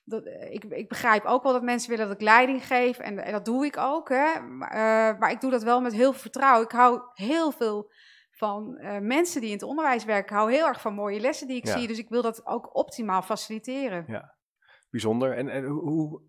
[0.08, 2.98] Dat, ik, ik begrijp ook wel dat mensen willen dat ik leiding geef.
[2.98, 4.10] En, en dat doe ik ook.
[4.10, 4.40] Hè.
[4.40, 6.64] Maar, uh, maar ik doe dat wel met heel veel vertrouwen.
[6.64, 7.92] Ik hou heel veel
[8.36, 10.26] van uh, mensen die in het onderwijs werken.
[10.26, 11.78] Ik hou heel erg van mooie lessen die ik ja.
[11.78, 11.88] zie.
[11.88, 14.06] Dus ik wil dat ook optimaal faciliteren.
[14.08, 14.36] Ja,
[14.90, 15.38] bijzonder.
[15.38, 16.22] En, en hoe.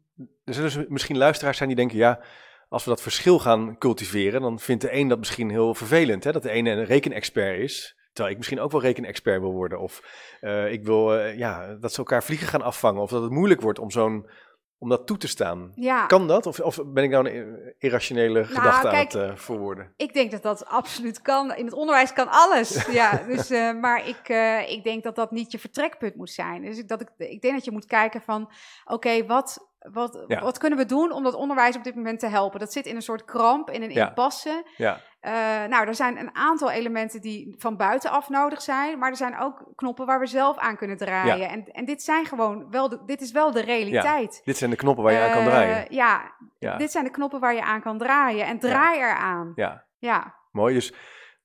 [0.44, 2.20] Er zullen misschien luisteraars zijn die denken: ja,
[2.68, 6.24] als we dat verschil gaan cultiveren, dan vindt de een dat misschien heel vervelend.
[6.24, 6.32] Hè?
[6.32, 9.80] Dat de ene een rekenexpert is, terwijl ik misschien ook wel rekenexpert wil worden.
[9.80, 10.02] Of
[10.40, 13.02] uh, ik wil uh, ja, dat ze elkaar vliegen gaan afvangen.
[13.02, 14.30] Of dat het moeilijk wordt om zo'n
[14.78, 15.72] om dat toe te staan.
[15.74, 16.06] Ja.
[16.06, 16.46] Kan dat?
[16.46, 19.92] Of, of ben ik nou een irrationele nou, gedachte kijk, aan het uh, verwoorden?
[19.96, 21.54] Ik denk dat dat absoluut kan.
[21.54, 22.86] In het onderwijs kan alles.
[23.00, 26.62] ja, dus, uh, maar ik, uh, ik denk dat dat niet je vertrekpunt moet zijn.
[26.62, 28.42] Dus dat ik, ik denk dat je moet kijken van,
[28.84, 30.40] oké, okay, wat, wat, ja.
[30.40, 32.60] wat kunnen we doen om dat onderwijs op dit moment te helpen?
[32.60, 34.08] Dat zit in een soort kramp, in een ja.
[34.08, 34.64] impasse.
[34.76, 35.00] Ja.
[35.20, 35.32] Uh,
[35.68, 39.64] nou, er zijn een aantal elementen die van buitenaf nodig zijn, maar er zijn ook
[39.74, 41.38] knoppen waar we zelf aan kunnen draaien.
[41.38, 41.48] Ja.
[41.48, 44.40] En, en dit zijn gewoon wel, de, dit is wel de realiteit.
[44.44, 45.76] dit zijn de knoppen waar je uh, aan kan draaien.
[45.76, 46.32] Eh, ja,
[46.78, 49.52] dit zijn de knoppen waar je aan kan draaien en draai eraan.
[49.54, 49.84] Ja.
[49.98, 50.34] ja.
[50.50, 50.74] Mooi.
[50.74, 50.94] Dus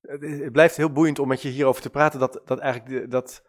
[0.02, 3.44] het blijft heel boeiend om met je hierover te praten dat, dat eigenlijk de, dat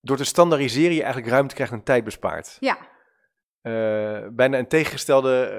[0.00, 2.56] door te standaardiseren je eigenlijk ruimte krijgt en tijd bespaart.
[2.60, 2.76] Ja.
[3.66, 5.58] Uh, bijna een tegengestelde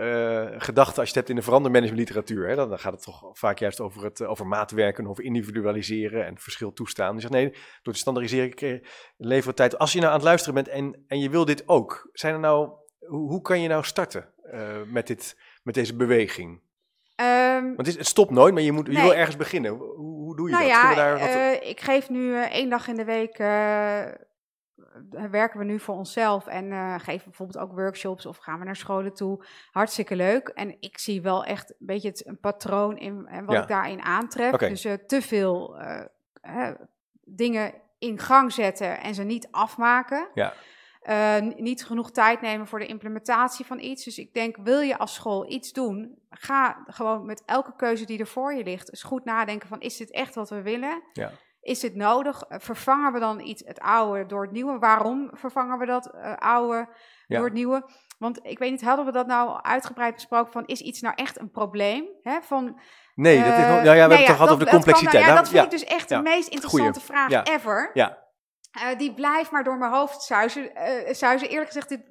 [0.53, 2.47] uh, gedachte als je het hebt in de verandermanagementliteratuur.
[2.47, 2.55] Hè?
[2.55, 6.73] Dan, dan gaat het toch vaak juist over, het, over maatwerken, over individualiseren en verschil
[6.73, 7.15] toestaan.
[7.15, 7.49] Dus nee,
[7.81, 8.81] door te standaardiseren
[9.17, 9.77] leveren tijd.
[9.77, 12.39] Als je nou aan het luisteren bent en, en je wil dit ook, zijn er
[12.39, 16.61] nou, hoe, hoe kan je nou starten uh, met, dit, met deze beweging?
[17.21, 19.71] Um, Want het, is, het, stopt nooit, maar je, moet, je wil ergens beginnen.
[19.71, 20.73] Hoe, hoe doe je nou dat?
[20.73, 21.63] Ja, daar wat...
[21.63, 23.37] ik geef nu één dag in de week
[25.31, 28.75] werken we nu voor onszelf en uh, geven bijvoorbeeld ook workshops of gaan we naar
[28.75, 29.45] scholen toe.
[29.71, 30.47] Hartstikke leuk.
[30.47, 33.61] En ik zie wel echt een beetje het, een patroon in en wat Ja.
[33.61, 34.55] ik daarin aantref.
[34.55, 35.77] Dus eh, te veel
[36.41, 36.71] eh,
[37.23, 40.27] dingen in gang zetten en ze niet afmaken.
[40.33, 40.53] Ja.
[41.01, 44.03] Eh, niet genoeg tijd nemen voor de implementatie van iets.
[44.03, 48.19] Dus ik denk, wil je als school iets doen, ga gewoon met elke keuze die
[48.19, 51.03] er voor je ligt, eens goed nadenken van, is dit echt wat we willen?
[51.13, 51.31] Ja.
[51.65, 52.41] Is dit nodig?
[52.43, 54.79] Eh, Vervangen we dan iets, het oude door het nieuwe?
[54.79, 56.87] Waarom vervangen we dat eh, oude
[57.27, 57.35] Ja.
[57.37, 57.89] door het nieuwe?
[58.17, 61.39] Want ik weet niet, hadden we dat nou uitgebreid besproken van, is iets nou echt
[61.39, 62.05] een probleem?
[62.21, 62.41] Hè?
[62.41, 62.79] Van,
[63.15, 65.23] Nee, dat is, eh, ja, we hebben nee, het toch gehad over de kan- complexiteit.
[65.23, 67.89] ja, Nou, dat vind ik dus echt de meest interessante vraag ever.
[67.93, 68.23] Ja.
[68.97, 70.71] Die blijft maar door mijn hoofd zuizen.
[71.15, 71.49] zuizen.
[71.49, 72.09] Eerlijk gezegd, dit,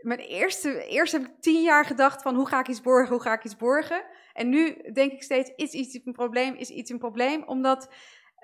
[0.00, 3.22] mijn eerste, eerst heb ik tien jaar gedacht van hoe ga ik iets borgen, hoe
[3.22, 4.04] ga ik iets borgen.
[4.32, 7.42] En nu denk ik steeds, is iets een probleem, is iets een probleem.
[7.46, 7.88] Omdat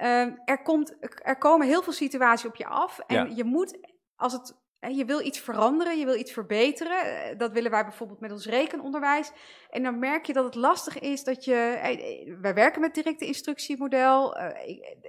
[0.01, 2.99] eh, er, komt, er komen heel veel situaties op je af.
[3.07, 3.35] En Ja.
[3.37, 3.79] je moet,
[4.17, 4.59] als het,
[4.97, 6.99] je wil iets veranderen, je wil iets verbeteren.
[7.01, 9.33] Eh, Dat willen wij bijvoorbeeld met ons rekenonderwijs.
[9.71, 11.55] En dan merk je dat het lastig is dat je.
[11.55, 11.91] eh,
[12.29, 14.37] eh, Wij werken met directe instructiemodel.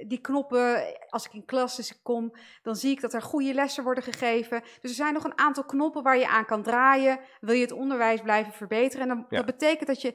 [0.07, 2.31] Die knoppen, als ik in klassen kom,
[2.61, 4.61] dan zie ik dat er goede lessen worden gegeven.
[4.61, 7.19] Dus er zijn nog een aantal knoppen waar je aan kan draaien.
[7.39, 9.09] Wil je het onderwijs blijven verbeteren?
[9.09, 9.37] En dan, Ja.
[9.37, 10.13] dat betekent dat je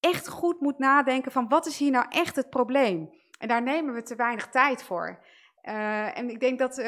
[0.00, 3.20] echt goed moet nadenken van wat is hier nou echt het probleem?
[3.42, 5.18] En daar nemen we te weinig tijd voor.
[5.62, 6.82] Eh, en ik denk dat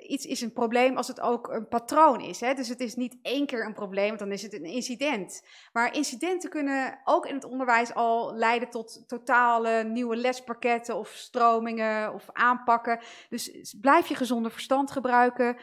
[0.00, 2.40] iets is een probleem als het ook een patroon is.
[2.40, 2.54] Hè?
[2.54, 5.42] Dus het is niet één keer een probleem, dan is het een incident.
[5.72, 12.14] Maar incidenten kunnen ook in het onderwijs al leiden tot totale nieuwe lespakketten of stromingen
[12.14, 13.00] of aanpakken.
[13.28, 15.56] Dus blijf je gezonde verstand gebruiken.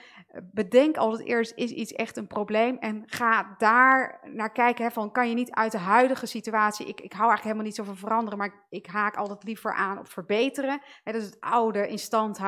[0.54, 2.78] Bedenk altijd eerst, is iets echt een probleem?
[2.78, 6.88] En ga daar naar kijken, hè, van kan je niet uit de huidige situatie...
[6.88, 7.42] Ik, ik hou eigenlijk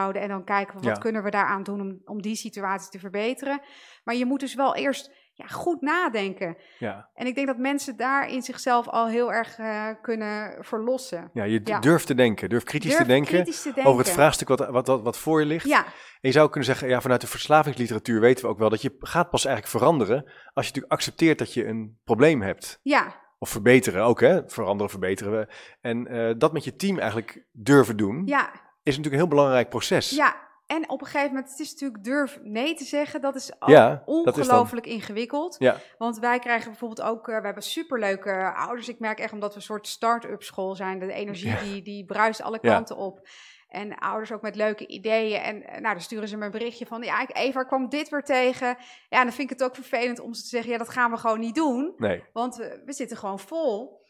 [0.06, 0.94] houden en dan kijken wat Ja.
[0.94, 3.62] kunnen we daaraan doen om, om die situatie te verbeteren.
[4.04, 6.58] Maar je moet dus wel eerst ja, goed nadenken.
[6.80, 7.10] Ja.
[7.16, 11.30] En ik denk dat mensen daar in zichzelf al heel erg eh, kunnen verlossen.
[11.34, 11.80] ja, je Ja.
[11.80, 13.92] durft te denken, durft kritisch Durf te denken kritisch te denken.
[13.92, 15.66] over het vraagstuk wat, wat, wat, wat voor je ligt.
[15.68, 18.82] Ja, En je zou kunnen zeggen, ja, vanuit de verslavingsliteratuur weten we ook wel dat
[18.82, 20.34] je gaat pas eigenlijk veranderen als
[20.66, 22.80] je natuurlijk accepteert dat je een probleem hebt.
[22.84, 24.42] ja, Of verbeteren ook, hè?
[24.48, 25.48] Veranderen, verbeteren we.
[25.82, 28.52] En eh, dat met je team eigenlijk durven doen, ja,
[28.86, 30.10] is natuurlijk een heel belangrijk proces.
[30.10, 30.44] ja.
[30.66, 34.04] En op een gegeven moment, het is natuurlijk durf nee te zeggen, dat is Ja,
[34.06, 35.56] ongelooflijk ingewikkeld.
[35.60, 38.90] Ja, Want wij krijgen bijvoorbeeld ook, eh, we hebben superleuke ouders.
[38.90, 41.00] Ik merk echt omdat we een soort start-up school zijn.
[41.00, 41.60] De energie Ja.
[41.60, 43.28] die, die bruist alle kanten op.
[43.68, 45.42] En ouders ook met leuke ideeën.
[45.42, 48.10] En eh, nou, dan sturen ze me een berichtje van, ja, ik, Eva, kwam dit
[48.10, 48.78] weer tegen.
[49.10, 51.18] Ja, dan vind ik het ook vervelend om ze te zeggen, ja, dat gaan we
[51.18, 51.94] gewoon niet doen.
[51.98, 52.24] nee.
[52.34, 54.04] Want we, we zitten gewoon vol.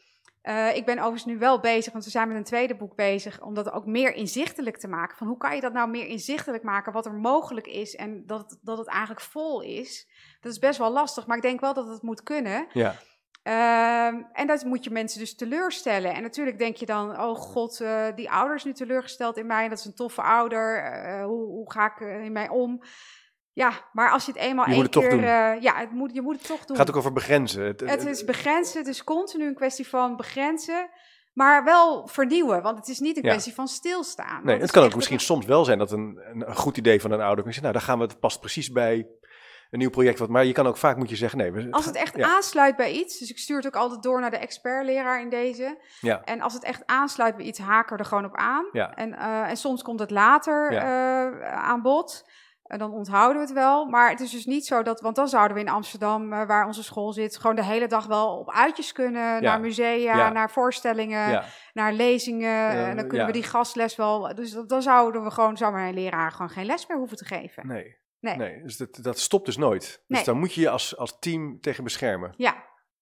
[0.46, 3.40] Eh, ik ben overigens nu wel bezig, want we zijn met een tweede boek bezig,
[3.42, 5.16] om dat ook meer inzichtelijk te maken.
[5.16, 8.40] Van hoe kan je dat nou meer inzichtelijk maken, wat er mogelijk is en dat,
[8.50, 10.08] het- dat het eigenlijk vol is.
[10.40, 12.66] Dat is best wel lastig, maar ik denk wel dat het moet kunnen.
[12.72, 12.94] Ja,
[13.42, 16.14] Ehm, en dat moet je mensen dus teleurstellen.
[16.14, 19.68] En natuurlijk denk je dan, oh god, eh, die ouder is nu teleurgesteld in mij.
[19.68, 20.82] Dat is een toffe ouder.
[20.82, 22.82] eh, hoe, hoe ga ik in mij om?
[23.56, 25.12] Ja, maar als je het eenmaal Je één keer...
[25.12, 26.66] eh, ja, het moet, je moet het toch doen.
[26.68, 27.62] het gaat ook over begrenzen.
[27.64, 30.88] Het, Het is begrenzen, het is continu een kwestie van begrenzen,
[31.32, 32.62] maar wel vernieuwen.
[32.62, 33.30] Want het is niet een Ja.
[33.30, 34.44] kwestie van stilstaan.
[34.44, 37.20] Nee, het kan ook misschien soms wel zijn dat een, een, goed idee van een
[37.20, 39.06] ouder kan zeggen, nou, daar gaan we het past precies bij
[39.70, 40.28] een nieuw project wat.
[40.28, 41.52] Maar je kan ook vaak moet je zeggen nee.
[41.52, 44.30] We, als het echt aansluit bij iets, dus ik stuur het ook altijd door naar
[44.30, 45.78] de expertleraar in deze.
[46.00, 46.22] Ja.
[46.24, 48.68] En als het echt aansluit bij iets, haken er gewoon op aan.
[48.72, 48.94] Ja.
[48.94, 52.24] En, uh, en soms komt het later uh, aan bod.
[52.66, 53.84] En dan onthouden we het wel.
[53.86, 56.66] Maar het is dus niet zo dat, want dan zouden we in Amsterdam, uh, waar
[56.66, 59.42] onze school zit, gewoon de hele dag wel op uitjes kunnen.
[59.42, 60.30] Naar musea, Ja.
[60.30, 61.44] naar voorstellingen, Ja.
[61.72, 62.70] naar lezingen.
[62.70, 64.34] Eh, en dan kunnen we die gastles wel.
[64.34, 67.16] Dus dat- dan zouden we gewoon, zou maar een leraar gewoon geen les meer hoeven
[67.16, 67.66] te geven.
[67.66, 67.96] Nee.
[68.20, 68.36] Nee.
[68.36, 68.62] nee.
[68.62, 69.80] Dus dat, dat stopt dus nooit.
[70.06, 70.24] Dus Nee.
[70.24, 72.34] daar moet je je als, als team tegen beschermen.
[72.36, 72.54] Ja,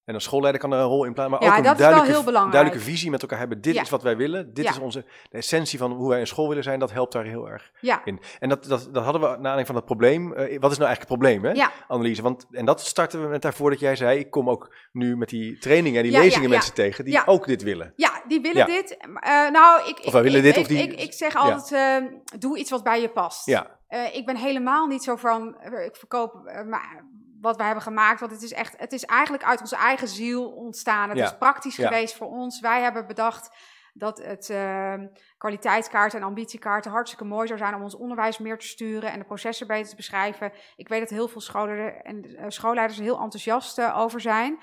[0.04, 2.12] En een schoolleider kan er een rol in plaatsen, maar Ja, ook een dat duidelijke,
[2.12, 2.52] heel belangrijk.
[2.54, 3.60] duidelijke visie met elkaar hebben.
[3.60, 3.82] Dit Ja.
[3.82, 4.54] is wat wij willen.
[4.54, 4.70] Dit Ja.
[4.70, 6.78] is onze de essentie van hoe wij een school willen zijn.
[6.78, 8.20] Dat helpt daar heel erg ja, in.
[8.38, 10.32] En dat, dat, dat hadden we na aanleiding van het probleem.
[10.32, 11.50] eh, wat is nou eigenlijk het probleem, hè?
[11.50, 11.70] ja.
[11.88, 12.22] Analyse.
[12.22, 15.28] Want, en dat starten we met daarvoor dat jij zei, ik kom ook nu met
[15.28, 17.22] die trainingen en die lezingen mensen tegen die Ja.
[17.26, 17.92] ook dit willen.
[17.96, 18.96] Ja, die willen dit.
[19.20, 21.72] Eh, nou, ik, Of wij ik- willen ik, dit, of die- Ik, ik zeg altijd,
[21.72, 23.46] eh, doe iets wat bij je past.
[23.46, 23.78] Ja,
[24.12, 26.34] ik ben helemaal niet zo van, ik verkoop
[26.68, 27.04] maar
[27.44, 28.20] wat wij hebben gemaakt.
[28.20, 31.08] Want het is echt, het is eigenlijk uit onze eigen ziel ontstaan.
[31.08, 31.24] Het Ja.
[31.24, 31.86] is praktisch Ja.
[31.86, 32.60] geweest voor ons.
[32.60, 33.56] Wij hebben bedacht
[33.92, 34.94] dat het eh,
[35.38, 39.24] kwaliteitskaart en ambitiekaarten hartstikke mooi zou zijn om ons onderwijs meer te sturen en de
[39.24, 40.52] processen beter te beschrijven.
[40.76, 44.58] Ik weet dat heel veel scholen en eh, schoolleiders er heel enthousiast eh, over zijn.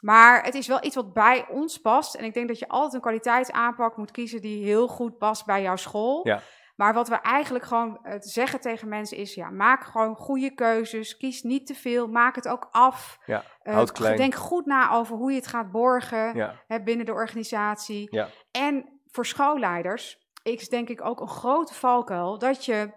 [0.00, 2.14] Maar het is wel iets wat bij ons past.
[2.14, 5.62] En ik denk dat je altijd een kwaliteitsaanpak moet kiezen die heel goed past bij
[5.62, 6.20] jouw school.
[6.26, 6.40] Ja.
[6.76, 11.16] Maar wat we eigenlijk gewoon eh, zeggen tegen mensen is: ja, maak gewoon goede keuzes.
[11.16, 12.06] Kies niet te veel.
[12.06, 13.18] Maak het ook af.
[13.26, 14.16] ja, Eh, houd klein.
[14.16, 18.08] Denk goed na over hoe je het gaat borgen Ja, hè, binnen de organisatie.
[18.10, 18.28] Ja.
[18.50, 22.90] En voor schoolleiders is denk ik ook een grote valkuil dat je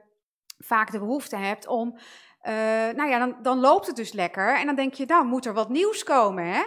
[0.57, 1.97] vaak de behoefte hebt om.
[2.41, 2.53] eh,
[2.95, 4.59] nou ja, dan, dan loopt het dus lekker.
[4.59, 6.45] En dan denk je, nou moet er wat nieuws komen.
[6.45, 6.63] Hè?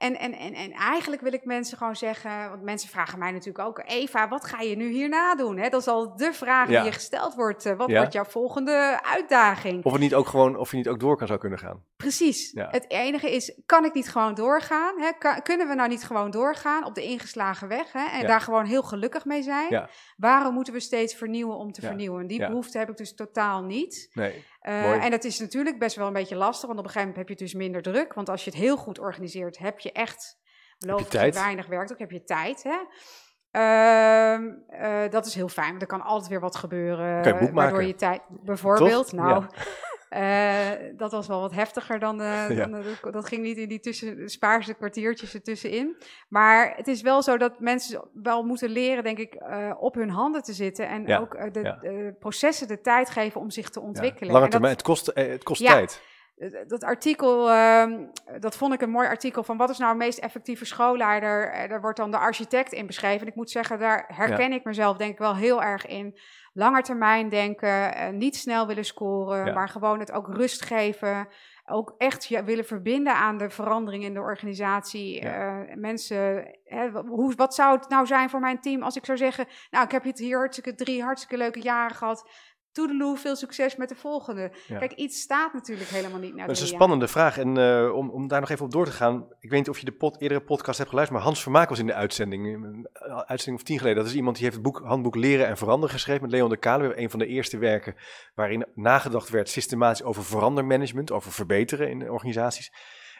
[0.00, 3.68] En, en, en, en eigenlijk wil ik mensen gewoon zeggen, want mensen vragen mij natuurlijk
[3.68, 5.56] ook, Eva, wat ga je nu hierna doen?
[5.58, 5.68] Hè?
[5.68, 6.76] Dat is al de vraag Ja.
[6.76, 7.66] die je gesteld wordt.
[7.66, 7.96] eh, wat Ja.
[7.98, 9.84] wordt jouw volgende uitdaging?
[9.84, 11.84] of het niet ook gewoon, of je niet ook door kan zou kunnen gaan.
[11.96, 12.50] Precies.
[12.52, 12.68] Ja.
[12.70, 15.00] Het enige is, kan ik niet gewoon doorgaan?
[15.00, 15.10] Hè?
[15.18, 17.92] Kan- kunnen we nou niet gewoon doorgaan op de ingeslagen weg?
[17.92, 18.06] Hè?
[18.20, 19.88] En daar gewoon heel gelukkig mee zijn?
[20.16, 22.26] Waarom moeten we steeds vernieuwen om te vernieuwen?
[22.26, 24.10] Die behoefte heb ik dus totaal niet.
[24.12, 27.08] Nee, Eh, en dat is natuurlijk best wel een beetje lastig, want op een gegeven
[27.08, 28.14] moment heb je dus minder druk.
[28.14, 30.38] Want als je het heel goed organiseert, heb je echt,
[30.78, 32.62] beloof je ik weinig werk, ook heb je tijd.
[32.62, 32.78] Hè?
[33.50, 37.22] Ehm, eh, dat is heel fijn, want er kan altijd weer wat gebeuren.
[37.22, 39.12] Kan je waardoor je tijd, bijvoorbeeld, Toch?
[39.12, 39.44] nou,
[40.10, 42.66] eh, dat was wel wat heftiger dan, eh, Ja.
[42.66, 45.96] dan dat, dat ging niet in die tussen, spaarse kwartiertjes ertussenin.
[46.28, 50.10] Maar het is wel zo dat mensen wel moeten leren, denk ik, eh, op hun
[50.10, 51.78] handen te zitten en Ja, ook eh, de, ja.
[51.80, 54.32] de processen de tijd geven om zich te ontwikkelen.
[54.32, 55.72] lange termijn, het kost, eh, het kost Ja.
[55.72, 56.02] tijd.
[56.36, 58.04] eh, dat artikel, ehm,
[58.40, 61.52] dat vond ik een mooi artikel van wat is nou een meest effectieve schoolleider?
[61.52, 63.20] Eh, daar wordt dan de architect in beschreven.
[63.20, 66.18] En ik moet zeggen, daar herken ik mezelf denk ik wel heel erg in.
[66.52, 69.52] Langer termijn denken, eh, niet snel willen scoren, Ja.
[69.52, 71.28] maar gewoon het ook rust geven.
[71.66, 75.22] Ook echt je willen verbinden aan de verandering in de organisatie.
[75.22, 75.62] Ja.
[75.62, 79.18] Eh, mensen, hè, hoe, wat zou het nou zijn voor mijn team als ik zou
[79.18, 79.46] zeggen...
[79.70, 82.30] nou, ik heb het hier hartstikke, drie hartstikke leuke jaren gehad...
[82.72, 84.52] Toedeloe, veel succes met de volgende.
[84.66, 84.78] Ja.
[84.78, 87.38] Kijk, iets staat natuurlijk helemaal niet naar Dat is een spannende vraag.
[87.38, 89.26] En eh, om, om daar nog even op door te gaan.
[89.40, 91.78] Ik weet niet of je de pod, eerdere podcast hebt geluisterd, maar Hans Vermaak was
[91.78, 92.46] in de uitzending.
[92.46, 92.88] Een
[93.26, 93.98] uitzending of tien geleden.
[93.98, 96.56] Dat is iemand die heeft het boek, handboek Leren en Veranderen geschreven met Leon de
[96.56, 96.98] Kaluwe.
[96.98, 97.94] Een van de eerste werken
[98.34, 102.72] waarin nagedacht werd systematisch over verandermanagement, over verbeteren in organisaties.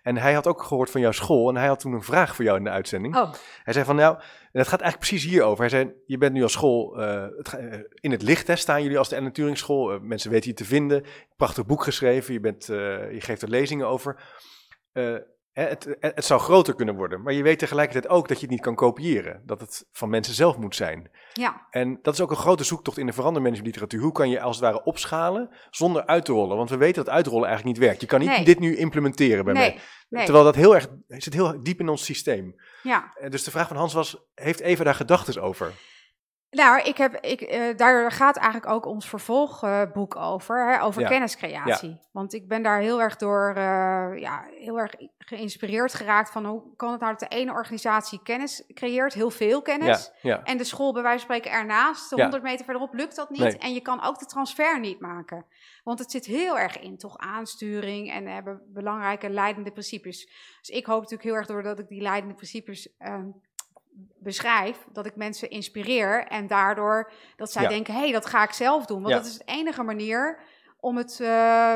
[0.03, 2.45] En hij had ook gehoord van jouw school en hij had toen een vraag voor
[2.45, 3.17] jou in de uitzending.
[3.17, 3.33] Oh,
[3.63, 4.19] Hij zei van nou,
[4.53, 5.61] het gaat eigenlijk precies hierover.
[5.61, 8.83] Hij zei, je bent nu als school eh, het, eh, in het licht, hè, staan
[8.83, 9.93] jullie als de Ellen Turing School.
[9.93, 11.05] Eh, mensen weten je te vinden.
[11.37, 14.23] Prachtig boek geschreven, je, bent, je geeft er lezingen over.
[15.61, 18.43] Eh, het, het, het zou groter kunnen worden, maar je weet tegelijkertijd ook dat je
[18.43, 19.43] het niet kan kopiëren.
[19.47, 21.11] Dat het van mensen zelf moet zijn.
[21.33, 21.67] ja.
[21.71, 24.01] En dat is ook een grote zoektocht in de verandermanagementliteratuur.
[24.01, 26.57] Hoe kan je als het ware opschalen zonder uit te rollen?
[26.57, 28.01] Want we weten dat uitrollen eigenlijk niet werkt.
[28.01, 28.45] Je kan niet Nee.
[28.45, 29.79] dit nu implementeren bij mij.
[30.09, 30.25] Nee.
[30.25, 32.55] Terwijl dat heel erg, zit heel diep in ons systeem.
[32.83, 33.13] Ja.
[33.15, 35.73] Eh, Dus de vraag van Hans was, heeft Eva daar gedachten over?
[36.51, 41.09] Nou, ik heb, ik, eh, daar gaat eigenlijk ook ons vervolgboek over, hè, over Ja.
[41.09, 42.01] kenniscreatie.
[42.13, 46.63] Want ik ben daar heel erg door, eh, ja, heel erg geïnspireerd geraakt van hoe
[46.77, 50.11] kan het nou dat de ene organisatie kennis creëert, heel veel kennis.
[50.23, 50.43] Ja.
[50.45, 52.23] En de school bij wijze van spreken ernaast, Ja.
[52.23, 53.41] 100 meter verderop, lukt dat niet.
[53.41, 53.59] Nee.
[53.59, 55.47] En je kan ook de transfer niet maken.
[55.85, 60.27] Want het zit heel erg in, toch aansturing en hebben belangrijke leidende principes.
[60.61, 63.29] Dus ik hoop natuurlijk heel erg doordat ik die leidende principes ehm,
[64.19, 67.69] beschrijf, dat ik mensen inspireer en daardoor dat zij Ja.
[67.69, 69.03] denken, hé, hey, dat ga ik zelf doen.
[69.03, 69.21] Want Ja.
[69.21, 70.39] dat is de enige manier
[70.81, 71.75] om het eh,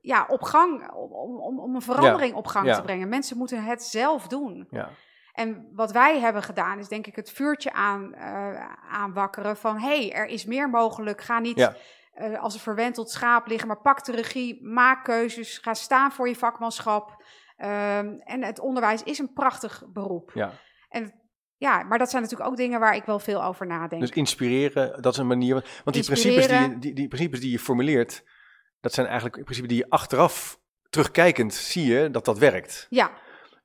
[0.00, 3.08] ja, op gang, om, om, om een verandering op gang te brengen.
[3.08, 4.66] Mensen moeten het zelf doen.
[4.70, 4.88] ja.
[5.32, 9.78] En wat wij hebben gedaan, is denk ik het vuurtje aan, eh, aanwakkeren van...
[9.78, 11.20] hé, hey, er is meer mogelijk.
[11.20, 15.74] Ga niet uh, als een verwenteld schaap liggen, maar pak de regie, maak keuzes, ga
[15.74, 17.24] staan voor je vakmanschap.
[17.58, 20.30] Um, en het onderwijs is een prachtig beroep.
[20.34, 20.50] Ja.
[20.88, 21.19] En
[21.60, 24.00] ja, maar dat zijn natuurlijk ook dingen waar ik wel veel over nadenk.
[24.00, 25.52] Dus inspireren, dat is een manier.
[25.84, 28.24] Want die principes die, je, die, die principes die je formuleert,
[28.80, 32.86] dat zijn eigenlijk in principe die je achteraf terugkijkend zie je dat dat werkt.
[32.90, 33.10] Ja.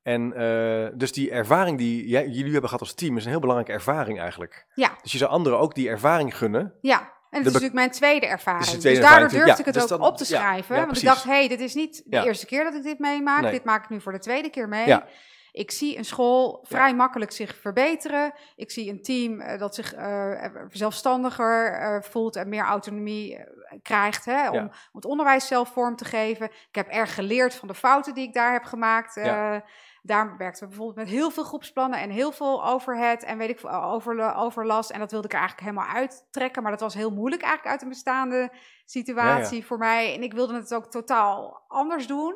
[0.03, 3.39] En uh, dus die ervaring die jij, jullie hebben gehad als team is een heel
[3.39, 4.65] belangrijke ervaring eigenlijk.
[4.73, 4.97] Ja.
[5.01, 6.73] Dus je zou anderen ook die ervaring gunnen.
[6.81, 6.99] Ja.
[6.99, 8.81] En het is natuurlijk mijn tweede ervaring.
[8.81, 10.75] dus daardoor durfde ik het dus ook dan, op te schrijven.
[10.75, 12.99] Ja, want ik dacht, hé, hey, dit is niet de eerste keer dat ik dit
[12.99, 13.41] meemaak.
[13.41, 13.51] Nee.
[13.51, 14.87] Dit maak ik nu voor de tweede keer mee.
[14.87, 15.07] Ja.
[15.55, 18.33] Ik zie een school vrij makkelijk zich verbeteren.
[18.55, 23.43] Ik zie een team uh, dat zich uh, zelfstandiger uh, voelt en meer autonomie
[23.81, 24.61] krijgt hè, om, Ja.
[24.61, 26.45] om, het onderwijs zelf vorm te geven.
[26.45, 29.15] Ik heb erg geleerd van de fouten die ik daar heb gemaakt.
[29.15, 29.63] Ja.
[30.01, 33.59] Daar werkten we bijvoorbeeld met heel veel groepsplannen en heel veel overhead en weet ik
[33.59, 34.89] veel, over, overlast.
[34.89, 36.61] En dat wilde ik er eigenlijk helemaal uittrekken.
[36.61, 38.51] Maar dat was heel moeilijk eigenlijk uit een bestaande
[38.85, 40.13] situatie voor mij.
[40.15, 42.35] En ik wilde het ook totaal anders doen.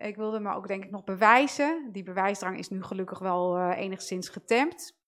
[0.00, 1.88] Ik wilde me ook denk ik nog bewijzen.
[1.92, 4.98] Die bewijsdrang is nu gelukkig wel uh, enigszins getemd.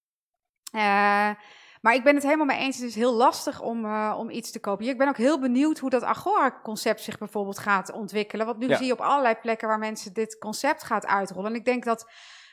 [0.75, 0.81] Uh,
[1.81, 2.77] maar ik ben het helemaal mee eens.
[2.77, 4.93] Het is heel lastig om, uh, om iets te kopiëren.
[4.93, 8.47] Ik ben ook heel benieuwd hoe dat Agora-concept zich bijvoorbeeld gaat ontwikkelen.
[8.47, 8.77] Want nu Ja.
[8.77, 11.51] zie je op allerlei plekken waar mensen dit concept gaat uitrollen.
[11.51, 12.11] En ik denk dat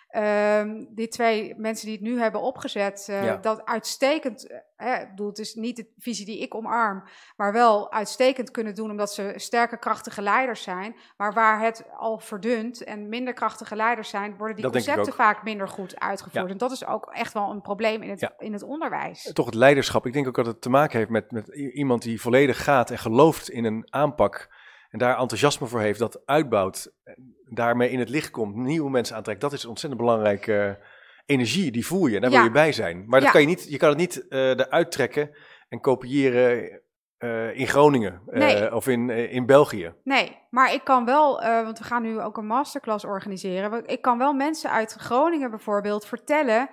[0.09, 3.37] ehm, die twee mensen die het nu hebben opgezet, uh, Ja.
[3.37, 7.03] dat uitstekend, eh, ik bedoel, het is niet de visie die ik omarm,
[7.35, 10.95] maar wel uitstekend kunnen doen, omdat ze sterke, krachtige leiders zijn.
[11.17, 15.43] Maar waar het al verdunt en minder krachtige leiders zijn, worden die Dat concepten vaak
[15.43, 16.45] minder goed uitgevoerd.
[16.45, 16.51] Ja.
[16.51, 18.33] En dat is ook echt wel een probleem in het, Ja.
[18.37, 19.31] in het onderwijs.
[19.33, 20.05] Toch het leiderschap.
[20.05, 22.97] Ik denk ook dat het te maken heeft met, met iemand die volledig gaat en
[22.97, 24.49] gelooft in een aanpak.
[24.89, 26.91] En daar enthousiasme voor heeft, dat uitbouwt.
[27.03, 29.41] en Daarmee in het licht komt, nieuwe mensen aantrekt.
[29.41, 30.85] Dat is een ontzettend belangrijke eh,
[31.25, 31.71] energie.
[31.71, 32.19] Die voel je.
[32.19, 33.03] Daar wil je bij zijn.
[33.07, 33.31] Maar dat Ja.
[33.31, 35.35] kan je, niet, je kan het niet eh eruit trekken
[35.69, 36.81] en kopiëren
[37.17, 39.93] eh, in Groningen eh, of in, eh, in België.
[40.03, 43.85] Nee, maar ik kan wel, eh, want we gaan nu ook een masterclass organiseren.
[43.85, 46.69] Ik kan wel mensen uit Groningen bijvoorbeeld vertellen.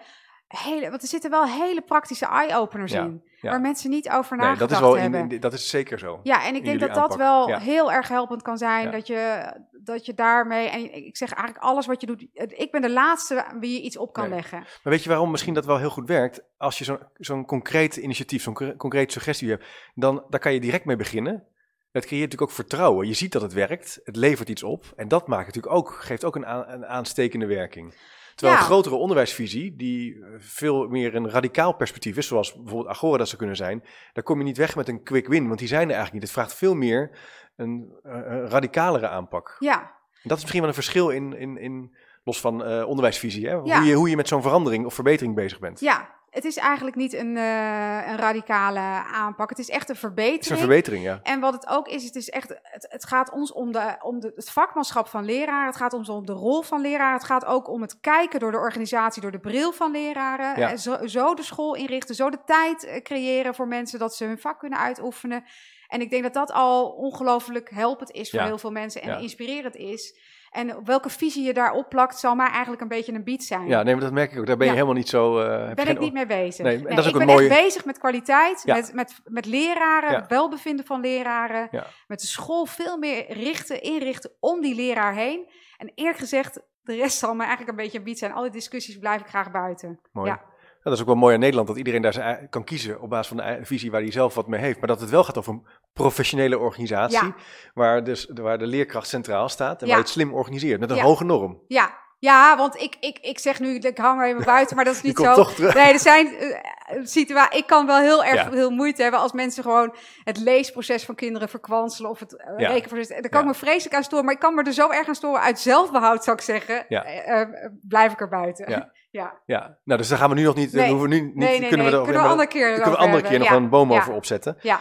[0.48, 3.22] Hele, want er zitten wel hele praktische eye-openers Ja, in.
[3.40, 3.50] ja.
[3.50, 5.30] Waar mensen niet over Nee, nagedacht dat is wel hebben.
[5.30, 6.20] in- dat is zeker zo.
[6.22, 7.58] Ja, en ik denk dat dat wel Ja.
[7.58, 8.90] heel erg helpend kan zijn.
[8.90, 12.26] Dat, je, dat je daarmee, en ik zeg eigenlijk alles wat je doet.
[12.32, 14.34] Ik ben de laatste wie je iets op kan Nee.
[14.34, 14.58] leggen.
[14.58, 16.42] Maar weet je waarom misschien dat wel heel goed werkt?
[16.56, 20.60] Als je zo'n zo'n concreet initiatief, zo'n cre- concrete suggestie hebt, dan daar kan je
[20.60, 21.44] direct mee beginnen.
[21.92, 23.06] Dat creëert natuurlijk ook vertrouwen.
[23.06, 24.84] Je ziet dat het werkt, het levert iets op.
[24.96, 27.94] En dat maakt natuurlijk ook, geeft ook een, aan- een aanstekende werking.
[28.36, 28.64] Terwijl Ja.
[28.64, 33.26] een grotere onderwijsvisie, die eh, veel meer een radicaal perspectief is, zoals bijvoorbeeld Agora dat
[33.26, 35.82] zou kunnen zijn, daar kom je niet weg met een quick win, want die zijn
[35.88, 36.22] er eigenlijk niet.
[36.22, 37.10] Het vraagt veel meer
[37.56, 39.56] een, eh, een radicalere aanpak.
[39.58, 39.80] Ja,
[40.22, 43.52] En dat is misschien wel een verschil in, in, in los van eh, onderwijsvisie, hè?
[43.52, 43.60] Ja.
[43.78, 45.80] Hoe, je, hoe je met zo'n verandering of verbetering bezig bent.
[45.80, 46.14] ja.
[46.36, 49.48] Het is eigenlijk niet een, eh, een radicale aanpak.
[49.48, 50.50] Het is echt een Het is verbetering.
[50.50, 51.20] een verbetering, ja.
[51.22, 54.20] En wat het ook is, het, is echt, het, het gaat ons om, de, om
[54.20, 55.66] de, het vakmanschap van leraren.
[55.66, 57.12] Het gaat ons om de rol van leraren.
[57.16, 60.60] Het gaat ook om het kijken door de organisatie, door de bril van leraren.
[60.60, 60.70] Ja.
[60.70, 64.24] Eh, Zo, zo de school inrichten, zo de tijd eh, creëren voor mensen dat ze
[64.24, 65.44] hun vak kunnen uitoefenen.
[65.88, 68.46] En ik denk dat dat al ongelooflijk helpend is voor Ja.
[68.46, 69.16] heel veel mensen en Ja.
[69.16, 70.18] inspirerend is.
[70.50, 73.66] En welke visie je daarop plakt, zal mij eigenlijk een beetje een beat zijn.
[73.66, 74.46] Ja, nee, maar dat merk ik ook.
[74.46, 74.78] Daar ben je Ja.
[74.78, 75.40] helemaal niet zo...
[75.42, 76.64] je ben ik niet mee bezig.
[76.64, 78.74] Nee, en dat is ook ik een ben mooie- echt bezig met kwaliteit, Ja.
[78.74, 80.16] met, met, met leraren, Ja.
[80.20, 81.68] het welbevinden van leraren.
[82.06, 85.50] Met de school veel meer richten, inrichten om die leraar heen.
[85.76, 88.32] En eerlijk gezegd, de rest zal me eigenlijk een beetje een bied zijn.
[88.32, 90.00] Alle discussies blijf ik graag buiten.
[90.12, 90.28] Mooi.
[90.30, 90.40] Ja.
[90.86, 93.28] Dat is ook wel mooi aan Nederland, dat iedereen daar zijn kan kiezen op basis
[93.28, 94.78] van de visie waar hij zelf wat mee heeft.
[94.78, 97.34] Maar dat het wel gaat over een professionele organisatie, Ja.
[97.74, 99.92] waar, dus, waar de leerkracht centraal staat en Ja.
[99.92, 101.02] waar je het slim organiseert, met een Ja.
[101.02, 101.62] hoge norm.
[101.68, 104.94] Ja, ja want ik, ik, ik zeg nu, ik hang er even buiten, maar dat
[104.94, 105.34] is niet zo.
[105.34, 105.74] toch terug.
[105.74, 106.56] Nee, er zijn uh,
[107.02, 107.58] situaties.
[107.58, 108.50] Ik kan wel heel erg Ja.
[108.50, 113.08] veel moeite hebben als mensen gewoon het leesproces van kinderen verkwanselen of het uh, rekenproces.
[113.08, 115.14] Daar kan ik me vreselijk aan storen, maar ik kan me er zo erg aan
[115.14, 116.88] storen uit zelfbehoud, zou ik zeggen.
[116.88, 117.48] Eh, eh,
[117.88, 118.90] blijf ik er buiten.
[119.10, 119.40] Ja.
[119.46, 119.78] ja.
[119.84, 120.84] Nou, dus daar gaan we nu nog niet, Nee.
[120.84, 122.90] we hoeven nu niet, Nee, nee, kunnen we er Kunnen we een andere keer kunnen
[122.90, 123.96] we andere keer nog een boom Ja.
[123.98, 124.56] over opzetten.
[124.60, 124.80] Ja.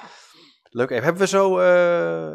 [0.70, 1.04] Leuk, even.
[1.04, 1.58] Hebben we zo,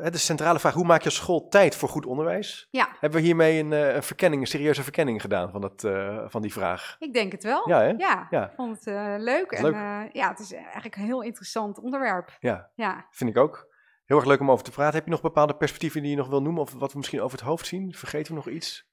[0.02, 2.68] is de centrale vraag, hoe maak je school tijd voor goed onderwijs?
[2.70, 6.18] ja, Hebben we hiermee een, eh, een verkenning, een serieuze verkenning gedaan van, dat, eh,
[6.26, 6.96] van die vraag?
[6.98, 7.68] ik denk het wel.
[7.68, 7.88] Ja, hè?
[7.88, 8.44] Ja, Ja.
[8.44, 9.50] ik vond het leuk.
[9.52, 9.74] En Leuk.
[10.12, 12.36] ja, het is eigenlijk een heel interessant onderwerp.
[12.40, 13.06] Ja, Ja.
[13.10, 13.68] vind ik ook.
[14.04, 14.94] Heel erg leuk om over te praten.
[14.94, 17.38] Heb je nog bepaalde perspectieven die je nog wil noemen of wat we misschien over
[17.38, 17.94] het hoofd zien?
[17.94, 18.89] Vergeten we nog iets?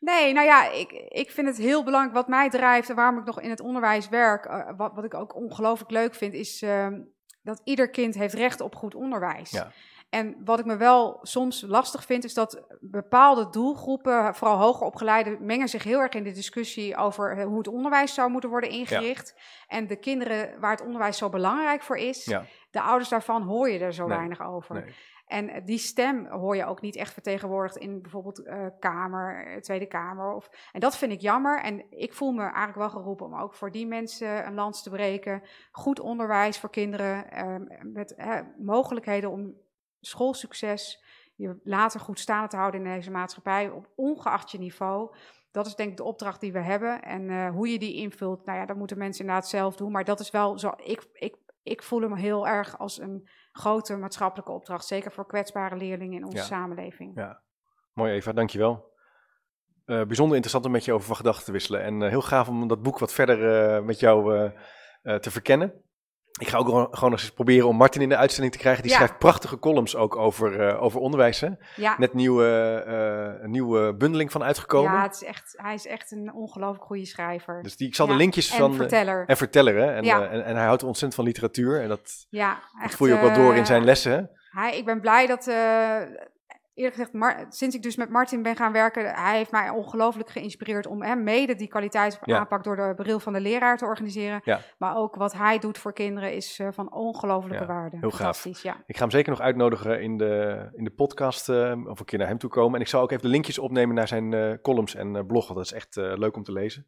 [0.00, 2.14] Nee, nou ja, ik, ik vind het heel belangrijk.
[2.14, 5.14] Wat mij drijft en waarom ik nog in het onderwijs werk, eh, wat, wat ik
[5.14, 7.00] ook ongelooflijk leuk vind, is ehm,
[7.42, 9.50] dat ieder kind heeft recht op goed onderwijs.
[9.50, 9.72] Ja.
[10.10, 15.46] En wat ik me wel soms lastig vind, is dat bepaalde doelgroepen, vooral hoger opgeleiden,
[15.46, 18.70] mengen zich heel erg in de discussie over eh, hoe het onderwijs zou moeten worden
[18.70, 19.34] ingericht.
[19.66, 22.44] En de kinderen waar het onderwijs zo belangrijk voor is, Ja.
[22.70, 24.74] de ouders daarvan hoor je er zo Nee, weinig over.
[24.74, 24.94] Nee.
[25.30, 29.86] En die stem hoor je ook niet echt vertegenwoordigd in bijvoorbeeld eh, Kamer, eh, Tweede
[29.86, 30.32] Kamer.
[30.32, 31.62] Of, en dat vind ik jammer.
[31.62, 34.90] En ik voel me eigenlijk wel geroepen om ook voor die mensen een lans te
[34.90, 35.42] breken.
[35.70, 38.16] Goed onderwijs voor kinderen, eh, met
[38.58, 39.54] mogelijkheden om
[40.00, 41.04] schoolsucces,
[41.34, 45.14] je later goed staande te houden in deze maatschappij, op ongeacht je niveau.
[45.50, 47.02] Dat is denk ik de opdracht die we hebben.
[47.02, 49.92] En eh, hoe je die invult, nou ja, dat moeten mensen inderdaad zelf doen.
[49.92, 51.36] Maar dat is wel zo, ik, ik,
[51.70, 54.86] ik voel hem heel erg als een grote maatschappelijke opdracht.
[54.86, 56.42] Zeker voor kwetsbare leerlingen in onze Ja.
[56.44, 57.12] samenleving.
[57.14, 57.42] Ja.
[57.92, 58.88] Mooi Eva, dankjewel.
[59.84, 61.82] Eh bijzonder interessant om met je over van gedachten te wisselen.
[61.82, 64.50] En eh, heel gaaf om dat boek wat verder eh, met jou
[65.02, 65.82] te verkennen.
[66.38, 68.82] Ik ga ook gewoon gewoon eens proberen om Martin in de uitzending te krijgen.
[68.82, 68.96] Die Ja.
[68.96, 71.40] schrijft prachtige columns ook over, eh, over onderwijs.
[71.40, 71.48] Hè?
[71.76, 72.44] Ja, Net nieuwe,
[72.86, 74.92] eh, een nieuwe bundeling van uitgekomen.
[74.92, 77.62] ja het is echt, hij is echt een ongelooflijk goede schrijver.
[77.62, 78.70] Dus die, ik zal de linkjes en van...
[78.70, 79.24] eh, verteller.
[79.26, 79.92] en verteller, hè?
[79.92, 81.82] En, en, en hij houdt ontzettend van literatuur.
[81.82, 82.26] En dat,
[82.82, 84.12] echt, voel je ook wel door in zijn lessen.
[84.12, 84.22] hè?
[84.60, 85.44] Hij, ik ben blij dat,
[86.80, 90.86] eerlijk gezegd, sinds ik dus met Martin ben gaan werken, hij heeft mij ongelooflijk geïnspireerd
[90.86, 92.74] om hem mede die kwaliteitsaanpak Ja.
[92.74, 94.40] door de bril van de leraar te organiseren.
[94.44, 94.60] Ja.
[94.78, 97.96] Maar ook wat hij doet voor kinderen is eh, van ongelooflijke Ja, waarde.
[98.00, 98.62] heel gaaf.
[98.62, 98.76] Ja.
[98.86, 102.18] Ik ga hem zeker nog uitnodigen in de, in de podcast, eh, of een keer
[102.18, 102.74] naar hem toe komen.
[102.74, 105.44] En ik zal ook even de linkjes opnemen naar zijn eh, columns en eh, blog,
[105.44, 106.86] want dat is echt leuk om te lezen.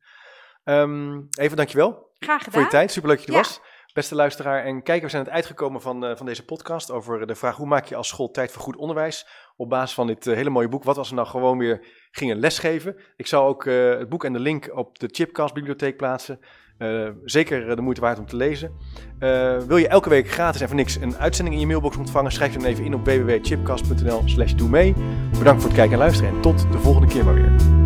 [0.64, 2.52] Ehm, even dankjewel Graag gedaan.
[2.52, 3.60] voor je tijd, superleuk dat je er was.
[3.94, 7.34] Beste luisteraar en kijker, we zijn aan het uitgekomen van, van deze podcast over de
[7.34, 9.26] vraag hoe maak je als school tijd voor goed onderwijs
[9.56, 11.80] op basis van dit eh, hele mooie boek, wat als we nou gewoon weer
[12.10, 12.96] gingen lesgeven.
[13.16, 16.38] Ik zal ook eh, het boek en de link op de Chipcast bibliotheek plaatsen.
[16.78, 18.72] Eh, zeker de moeite waard om te lezen.
[19.66, 22.32] Wil je elke week gratis en voor niks een uitzending in je mailbox ontvangen?
[22.32, 24.94] Schrijf je dan even in op www.chipcast.nl slash doe mee.
[25.38, 27.80] Bedankt voor het kijken en luisteren en tot de volgende keer maar weer.